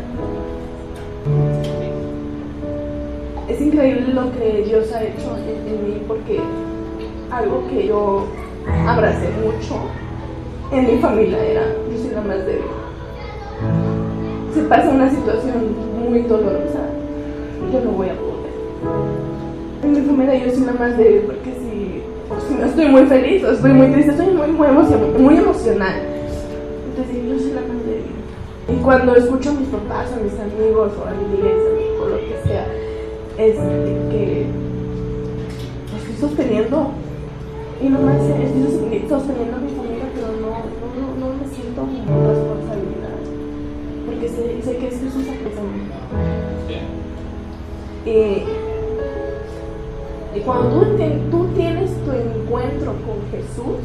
la 3.47 3.53
Es 3.53 3.61
increíble 3.61 4.13
lo 4.13 4.33
que 4.33 4.65
Dios 4.67 4.93
ha 4.95 5.05
hecho 5.05 5.37
en, 5.37 5.73
en 5.73 5.85
mí 5.85 6.03
porque 6.09 6.41
algo 7.31 7.69
que 7.69 7.87
yo 7.87 8.27
abracé 8.89 9.29
mucho 9.45 9.77
en 10.73 10.87
mi 10.93 10.99
familia 11.01 11.39
era 11.39 11.63
yo 11.89 11.99
soy 12.03 12.11
la 12.17 12.21
más 12.23 12.45
débil 12.45 12.65
se 14.55 14.63
pasa 14.63 14.89
una 14.89 15.11
situación 15.11 15.94
muy 16.09 16.23
dolorosa, 16.23 16.81
yo 17.73 17.81
no 17.81 17.91
voy 17.93 18.09
a 18.09 18.15
poder. 18.15 18.53
En 19.83 19.93
mi 19.93 20.01
familia 20.01 20.45
yo 20.45 20.51
soy 20.53 20.65
la 20.65 20.73
más 20.73 20.97
débil 20.97 21.23
porque 21.23 21.53
si, 21.53 22.03
si 22.49 22.55
no 22.55 22.67
estoy 22.67 22.87
muy 22.87 23.07
feliz 23.07 23.45
o 23.45 23.51
estoy 23.53 23.73
muy 23.73 23.89
triste, 23.89 24.13
estoy 24.13 24.27
muy, 24.27 24.49
muy, 24.49 24.69
muy 25.19 25.37
emocional. 25.37 26.03
Entonces 26.89 27.17
yo 27.29 27.39
soy 27.39 27.53
la 27.53 27.61
más 27.61 27.87
débil. 27.87 28.15
Y 28.69 28.83
cuando 28.83 29.15
escucho 29.17 29.51
a 29.51 29.55
mis 29.55 29.69
papás, 29.69 30.13
a 30.13 30.17
mis 30.23 30.39
amigos 30.41 30.93
o 30.99 31.07
a 31.07 31.13
mi 31.13 31.37
iglesia 31.37 31.71
o 32.01 32.09
lo 32.09 32.17
que 32.17 32.49
sea, 32.49 32.67
es 33.37 33.57
que 34.11 34.47
estoy 35.97 36.17
sosteniendo 36.21 36.91
y 37.83 37.89
no 37.89 37.99
me 38.01 38.13
estoy 38.15 39.09
sosteniendo 39.09 39.57
a 39.57 39.61
mi 39.61 39.71
familia, 39.71 40.07
pero 40.15 40.29
no, 40.41 40.65
no, 40.95 41.05
no, 41.21 41.35
me 41.35 41.47
siento 41.49 41.83
como 41.83 42.44
sé, 44.35 44.63
sé 44.63 44.77
que 44.77 44.89
es 44.89 44.95
Jesús 44.95 45.25
Y, 48.07 48.11
y 50.37 50.41
cuando 50.45 50.81
tú, 50.81 50.87
tú 51.31 51.47
tienes 51.55 51.91
tu 52.05 52.11
encuentro 52.11 52.93
con 52.93 53.19
Jesús, 53.31 53.81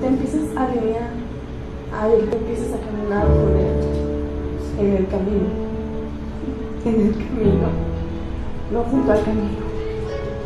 te 0.00 0.06
empiezas 0.06 0.56
a 0.56 0.64
alinear 0.64 1.10
a 1.92 2.08
Él, 2.08 2.28
te 2.30 2.36
empiezas 2.36 2.68
a 2.74 2.78
caminar 2.78 3.26
con 3.26 3.56
Él 3.56 4.06
en 4.78 4.96
el 4.96 5.06
camino, 5.08 5.48
en 6.84 7.06
el 7.06 7.12
camino, 7.12 7.68
no 8.72 8.82
junto 8.84 9.12
al 9.12 9.24
camino, 9.24 9.66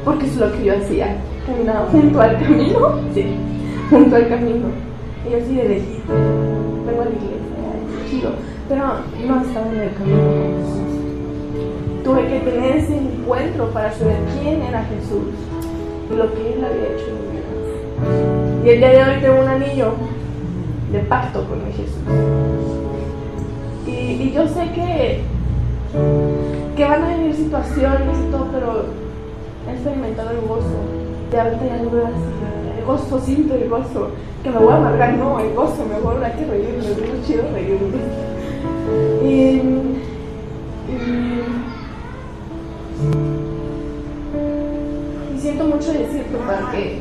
porque 0.04 0.26
es 0.26 0.36
lo 0.36 0.52
que 0.52 0.64
yo 0.64 0.76
hacía, 0.76 1.16
caminaba 1.46 1.86
junto 1.90 2.20
al 2.20 2.38
camino, 2.38 3.00
sí, 3.14 3.24
junto 3.90 4.16
al 4.16 4.28
camino. 4.28 4.68
Y 5.26 5.32
yo 5.32 5.38
así 5.38 5.54
de 5.54 5.68
lejito, 5.68 6.12
vengo 6.86 7.02
a 7.02 7.04
la 7.04 7.10
iglesia, 7.10 7.49
pero 8.68 8.84
no 9.26 9.40
estaba 9.42 9.66
en 9.68 9.80
el 9.80 9.94
camino. 9.94 10.18
Tuve 12.04 12.26
que 12.26 12.40
tener 12.40 12.76
ese 12.76 12.96
encuentro 12.96 13.70
para 13.70 13.92
saber 13.92 14.16
quién 14.40 14.62
era 14.62 14.84
Jesús 14.84 15.34
y 16.10 16.16
lo 16.16 16.34
que 16.34 16.54
Él 16.54 16.64
había 16.64 16.86
hecho 16.86 17.06
en 17.06 17.14
mi 17.20 17.30
vida. 17.32 18.64
Y 18.64 18.68
el 18.70 18.78
día 18.78 18.90
de 18.90 19.14
hoy 19.14 19.20
tengo 19.20 19.40
un 19.40 19.48
anillo 19.48 19.94
de 20.92 20.98
pacto 21.00 21.46
con 21.46 21.64
mi 21.64 21.72
Jesús. 21.72 22.02
Y, 23.86 24.32
yo 24.32 24.46
sé 24.48 24.70
que, 24.74 25.20
que 26.76 26.84
van 26.84 27.04
a 27.04 27.08
venir 27.08 27.34
situaciones 27.34 28.18
y 28.18 28.30
todo, 28.30 28.46
pero 28.52 28.86
he 29.68 29.72
experimentado 29.72 30.30
el 30.30 30.40
gozo 30.40 31.00
de 31.30 31.38
no 31.84 31.90
veo 31.90 32.06
así, 32.06 32.49
el 32.80 32.86
gozo, 32.86 33.20
siento 33.20 33.54
el 33.54 33.68
gozo, 33.68 34.08
que 34.42 34.50
me 34.50 34.58
voy 34.58 34.72
a 34.72 34.76
amargar, 34.76 35.14
no, 35.14 35.38
el 35.38 35.54
gozo, 35.54 35.84
me 35.84 36.00
voy 36.00 36.16
que 36.16 36.46
reírme, 36.46 36.78
es 36.78 36.98
muy 36.98 37.22
chido 37.26 37.44
reírme. 37.52 38.00
Y, 39.22 39.60
siento 45.38 45.64
mucho 45.64 45.92
decirlo 45.92 46.38
para 46.46 46.70
que 46.72 47.00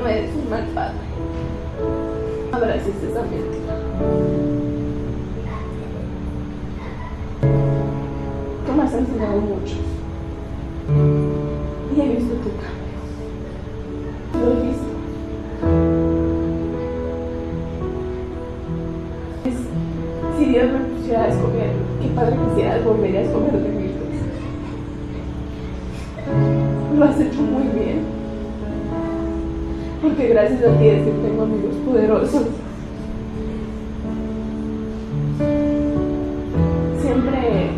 no 0.00 0.08
eres 0.08 0.30
un 0.34 0.50
mal 0.50 0.66
padre. 0.74 0.94
Abraces 2.52 2.94
esa. 3.08 3.22
Tú 8.66 8.72
me 8.72 8.82
has 8.82 8.94
enseñado 8.94 9.36
mucho. 9.40 9.76
Y 11.96 12.00
he 12.00 12.08
visto 12.08 12.34
tu 12.34 12.50
cambio. 12.56 12.79
Dios 21.10 21.18
me 21.18 21.24
pusiera 21.24 21.24
a 21.24 21.28
escoger, 21.28 21.72
qué 22.00 22.08
padre 22.14 22.36
quisiera 22.48 22.78
volver 22.84 23.16
a 23.16 23.20
escoger 23.22 23.52
de 23.52 23.68
mí. 23.68 23.90
Lo 26.96 27.04
has 27.04 27.20
hecho 27.20 27.42
muy 27.42 27.64
bien. 27.74 28.04
Porque 30.02 30.28
gracias 30.28 30.62
a 30.62 30.78
ti 30.78 30.86
es 30.86 31.04
que 31.04 31.10
tengo 31.10 31.42
amigos 31.42 31.74
poderosos. 31.84 32.46
Siempre 37.02 37.70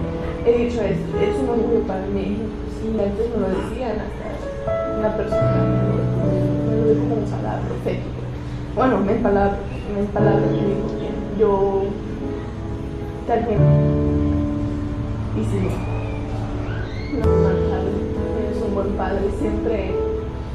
he 0.46 0.64
dicho 0.64 0.82
esto, 0.82 1.18
es 1.18 1.38
un 1.42 1.48
orgullo 1.48 1.86
para 1.86 2.06
mí. 2.06 2.36
Y 2.84 3.00
antes 3.00 3.30
me 3.30 3.40
lo 3.40 3.48
decían 3.48 3.96
hasta 4.00 4.98
una 4.98 5.16
persona 5.16 5.52
me 6.68 6.76
lo 6.76 6.88
dijo 6.88 7.08
como 7.08 7.22
palabra 7.22 7.62
profética. 7.66 8.22
Bueno, 8.74 8.98
me 8.98 9.14
palabra, 9.14 9.56
me 9.94 10.04
palabra 10.12 10.42
que 10.48 11.40
yo 11.40 11.84
vez 13.26 13.58
y 15.36 15.44
sí, 15.44 15.68
no 17.18 17.30
es 18.50 18.62
un 18.66 18.74
buen 18.74 18.88
padre, 18.96 19.20
siempre 19.38 19.94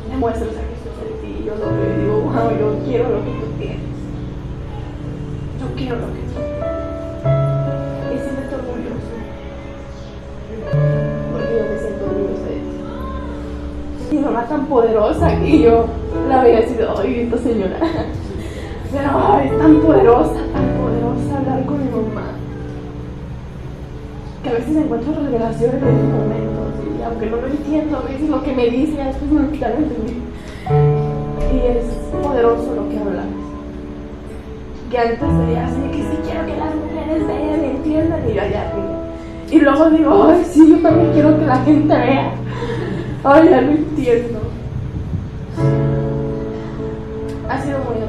demuestras 0.10 0.50
a 0.50 0.54
Jesús 0.54 0.96
en 1.02 1.14
ti. 1.22 1.44
Yo 1.46 1.56
lo 1.56 1.66
y 1.72 2.02
digo, 2.02 2.16
wow, 2.22 2.52
yo 2.60 2.86
quiero 2.86 3.10
lo 3.10 3.24
que 3.24 3.32
tú 3.32 3.46
tienes. 3.58 3.80
Yo 5.60 5.68
quiero 5.76 5.96
lo 5.96 6.08
que 6.08 6.20
tú 6.20 6.34
tienes. 6.34 6.58
Y 8.14 8.20
siempre 8.20 8.44
estoy 8.44 8.60
orgulloso. 8.60 9.14
Porque 11.32 11.54
yo 11.58 11.64
me 11.64 11.80
siento 11.80 12.06
orgullosa 12.06 12.48
de 12.48 12.60
ti. 14.10 14.16
Mi 14.16 14.20
mamá 14.20 14.48
tan 14.48 14.66
poderosa 14.68 15.40
que 15.40 15.62
yo 15.62 15.86
la 16.30 16.42
así 16.42 16.74
de, 16.74 16.88
ay, 16.98 17.22
esta 17.22 17.38
señora. 17.38 17.80
Pero 18.92 19.10
ay, 19.14 19.48
es 19.48 19.58
tan 19.58 19.76
poderosa, 19.82 20.40
tan 20.54 20.68
poderosa 20.78 21.38
hablar 21.38 21.66
con 21.66 21.84
mi 21.84 21.90
mamá. 21.92 22.28
Que 24.44 24.47
a 24.47 24.47
veces 24.58 24.76
encuentro 24.76 25.14
revelaciones 25.14 25.82
en 25.82 25.88
esos 25.88 26.10
momentos. 26.10 26.68
Y 26.98 27.04
aunque 27.04 27.26
no 27.28 27.38
lo 27.38 27.48
entiendo, 27.48 27.98
a 27.98 28.02
veces 28.02 28.30
lo 28.30 28.44
que 28.44 28.54
me 28.54 28.70
dice, 28.70 29.04
después 29.04 29.32
me 29.32 29.42
lo 29.42 29.52
quitan 29.52 29.72
entendí. 29.74 30.22
Y 31.54 31.58
es 31.68 31.86
poderoso 32.12 32.76
lo 32.76 32.90
que 32.90 32.98
hablas. 32.98 33.26
Que 34.90 34.98
antes 34.98 35.38
veía 35.46 35.66
así 35.66 35.82
que 35.92 35.98
sí 35.98 36.18
quiero 36.24 36.46
que 36.46 36.56
las 36.58 36.76
mujeres 36.76 37.28
vean 37.28 37.64
y 37.64 37.70
entiendan 37.78 38.30
y 38.30 38.34
yo 38.34 38.42
allá. 38.42 38.74
Y 39.50 39.60
luego 39.60 39.90
digo, 39.92 40.28
ay, 40.28 40.44
sí, 40.44 40.70
yo 40.70 40.78
también 40.80 41.14
quiero 41.14 41.40
que 41.40 41.46
la 41.46 41.58
gente 41.58 41.96
vea. 41.96 42.32
Ay, 43.24 43.50
ya 43.50 43.62
lo 43.62 43.72
entiendo. 43.72 44.40
Ha 47.50 47.62
sido 47.62 47.80
muy 47.80 48.07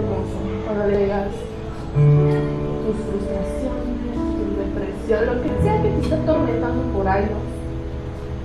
lo 5.09 5.41
que 5.41 5.49
sea 5.63 5.81
que 5.81 5.89
te 5.89 6.01
esté 6.03 6.15
atormentando 6.17 6.83
por 6.93 7.09
años. 7.09 7.31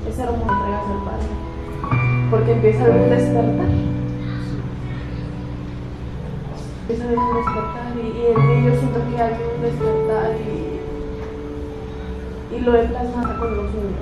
Es 0.07 0.17
hermoso 0.17 0.43
entregas 0.43 0.85
al 0.87 1.03
Padre. 1.03 1.27
Porque 2.31 2.51
empieza 2.53 2.83
a 2.83 2.85
haber 2.85 3.01
un 3.01 3.09
despertar. 3.09 3.67
Empieza 6.81 7.03
a 7.03 7.07
haber 7.07 7.19
un 7.19 7.35
despertar 7.35 7.91
y, 7.97 7.99
y 7.99 8.25
en 8.31 8.47
mí 8.47 8.55
yo 8.65 8.71
siento 8.79 8.99
que 9.09 9.21
hay 9.21 9.33
un 9.55 9.61
despertar 9.61 10.31
y, 10.39 10.49
y 12.55 12.59
lo 12.61 12.75
he 12.75 12.83
plasmado 12.87 13.39
con 13.39 13.57
los 13.57 13.65
niños. 13.73 13.99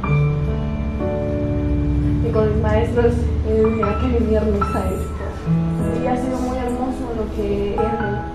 Y 2.28 2.32
con 2.32 2.47
mis 2.47 2.62
maestros, 2.62 3.13
eh, 3.47 3.65
mira 3.76 3.97
que 4.00 4.24
viernes 4.24 4.62
a 4.62 4.86
esto. 4.86 5.08
Y 6.04 6.08
ha 6.08 6.15
sido 6.15 6.38
muy 6.38 6.58
hermoso 6.58 7.10
lo 7.17 7.26
que, 7.36 7.76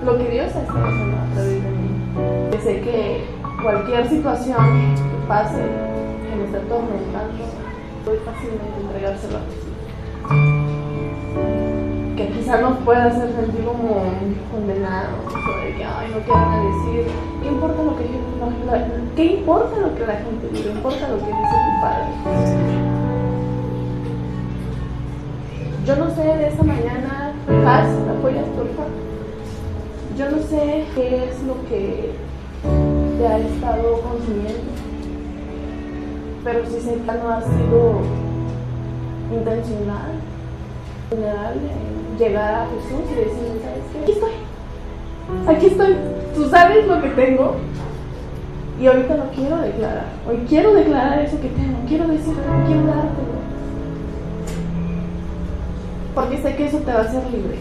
lo 0.04 0.18
que 0.18 0.30
Dios 0.30 0.54
ha 0.56 0.60
estado 0.62 0.84
haciendo 0.84 1.16
a 1.16 1.26
través 1.32 1.62
de 1.62 1.70
mí. 1.70 1.86
Sé 2.62 2.80
que 2.80 3.35
cualquier 3.66 4.08
situación 4.08 4.56
que 4.94 5.26
pase, 5.26 5.58
que 5.58 6.36
me 6.38 6.44
esté 6.44 6.58
atormentando, 6.58 7.42
voy 8.04 8.16
fácilmente 8.24 8.78
entregárselo 8.80 9.38
a 9.38 9.40
Jesús. 9.50 9.74
Que 12.16 12.28
quizá 12.28 12.60
nos 12.60 12.78
pueda 12.84 13.06
hacer 13.06 13.28
sentir 13.34 13.64
como 13.64 14.04
condenados, 14.52 15.18
o 15.34 15.64
de 15.64 15.74
que, 15.74 15.84
ay, 15.84 16.06
no 16.14 16.20
quieran 16.20 16.52
a 16.52 16.58
decir, 16.62 17.10
¿qué 17.42 17.48
importa 17.48 17.82
lo 17.82 17.96
que 17.96 18.04
la- 18.06 18.78
la- 18.78 18.86
¿qué 19.16 19.24
importa 19.24 19.80
lo 19.80 19.94
que 19.96 20.06
la 20.06 20.14
gente 20.14 20.48
diga? 20.52 20.70
Importa 20.70 21.08
lo 21.08 21.18
que 21.18 21.26
dice 21.26 21.56
tu 21.66 21.80
padre. 21.82 22.08
Yo 25.86 25.96
no 25.96 26.10
sé 26.14 26.22
de 26.22 26.46
esta 26.48 26.62
mañana, 26.62 27.32
Paz, 27.64 27.88
¿me 28.06 28.12
apoyas, 28.12 28.44
por 28.56 28.68
favor? 28.76 28.92
Yo 30.16 30.30
no 30.30 30.38
sé 30.42 30.84
qué 30.94 31.24
es 31.24 31.42
lo 31.42 31.54
que 31.68 32.12
te 33.16 33.26
ha 33.26 33.38
estado 33.38 34.00
consumiendo, 34.02 34.70
pero 36.44 36.66
si 36.66 36.80
que 36.80 37.14
no 37.14 37.30
ha 37.30 37.40
sido 37.40 38.00
intencional, 39.32 40.12
vulnerable, 41.10 41.60
llegar 42.18 42.54
a 42.54 42.66
Jesús 42.66 43.04
y 43.10 43.14
decirle, 43.14 43.60
¿sabes 43.62 43.84
qué? 43.92 44.02
Aquí 44.02 44.12
estoy, 44.12 44.32
aquí 45.46 45.66
estoy, 45.66 45.96
tú 46.34 46.48
sabes 46.48 46.86
lo 46.86 47.00
que 47.02 47.08
tengo. 47.10 47.56
Y 48.78 48.86
ahorita 48.86 49.16
lo 49.16 49.30
quiero 49.30 49.56
declarar. 49.56 50.04
Hoy 50.28 50.44
quiero 50.46 50.74
declarar 50.74 51.20
eso 51.20 51.40
que 51.40 51.48
tengo. 51.48 51.78
Quiero 51.88 52.08
decirlo, 52.08 52.42
quiero 52.66 52.82
dártelo. 52.82 53.36
Porque 56.14 56.36
sé 56.42 56.56
que 56.56 56.66
eso 56.66 56.78
te 56.80 56.92
va 56.92 56.98
a 56.98 57.02
hacer 57.04 57.22
libre. 57.32 57.56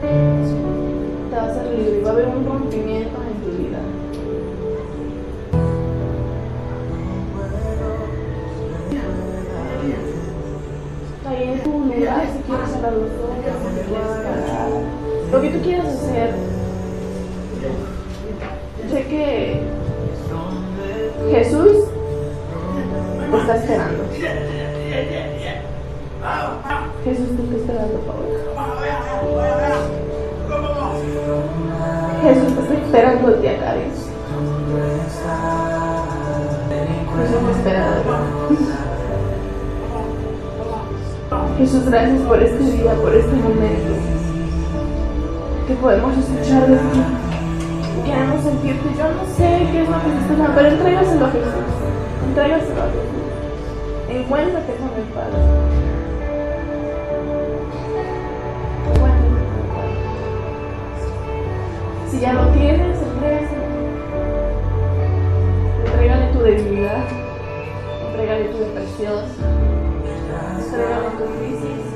Te 0.00 1.36
va 1.36 1.42
a 1.42 1.50
hacer 1.50 1.66
libre. 1.66 2.02
Va 2.02 2.08
a 2.08 2.12
haber 2.14 2.28
un 2.28 2.46
rompimiento 2.46 3.18
en 3.30 3.42
tu 3.42 3.62
vida. 3.62 3.78
Quieras 15.64 15.86
hacer. 15.86 16.30
Sé 18.90 19.02
que 19.06 19.60
Jesús 21.30 21.76
te 23.30 23.36
está 23.38 23.56
esperando. 23.56 24.04
Jesús 27.04 27.28
te 27.36 27.42
está 27.42 27.56
esperando, 27.56 27.98
Paola. 28.00 28.38
Jesús 32.22 32.54
te 32.54 32.60
está 32.60 32.74
esperando 32.74 33.28
a 33.28 33.40
ti, 33.40 33.46
Karen. 33.60 33.90
Jesús 37.16 37.40
te 37.44 37.50
espera. 37.52 37.84
Jesús, 41.58 41.88
gracias 41.88 42.20
por 42.22 42.42
este 42.42 42.58
día, 42.58 42.94
por 42.94 43.14
este 43.14 43.36
momento 43.36 44.13
que 45.66 45.74
podemos 45.76 46.16
escuchar 46.18 46.66
de 46.66 46.76
ti. 46.76 47.02
Queremos 48.04 48.42
sentirte. 48.42 48.88
Yo 48.98 49.04
no 49.10 49.24
sé 49.36 49.66
qué 49.72 49.82
es 49.82 49.88
lo 49.88 49.96
que 49.96 50.10
te 50.10 50.18
está 50.20 50.34
dando, 50.36 50.54
pero 50.54 50.68
entrégaselo 50.68 51.24
a 51.24 51.30
Jesús. 51.30 51.52
Entrégaselo 52.28 52.82
a 52.82 52.86
Jesús. 52.86 53.24
Encuéntrate 54.10 54.74
con 54.74 54.90
el 54.94 55.08
Padre. 55.14 55.38
Encuéntrate 58.92 59.24
con 59.24 59.56
el 59.56 59.68
Padre. 59.72 59.96
Si 62.10 62.20
ya 62.20 62.32
lo 62.34 62.46
tienes, 62.48 62.98
entrégaselo. 63.00 63.64
Entrégale 65.86 66.26
tu 66.32 66.38
debilidad. 66.40 67.04
Entrégale 68.10 68.44
tu 68.50 68.58
depresión. 68.58 69.24
Entrégale 70.58 71.08
tu 71.16 71.24
crisis. 71.38 71.93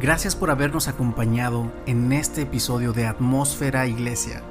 Gracias 0.00 0.36
por 0.36 0.52
habernos 0.52 0.86
acompañado 0.86 1.72
en 1.86 2.12
este 2.12 2.42
episodio 2.42 2.92
de 2.92 3.08
Atmósfera 3.08 3.88
Iglesia. 3.88 4.44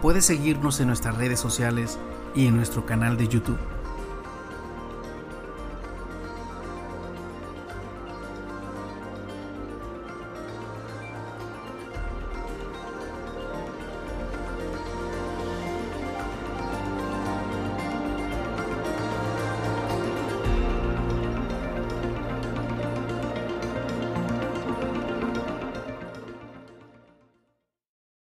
Puedes 0.00 0.24
seguirnos 0.24 0.80
en 0.80 0.86
nuestras 0.86 1.18
redes 1.18 1.38
sociales 1.38 1.98
y 2.34 2.46
en 2.46 2.56
nuestro 2.56 2.86
canal 2.86 3.18
de 3.18 3.28
YouTube. 3.28 3.58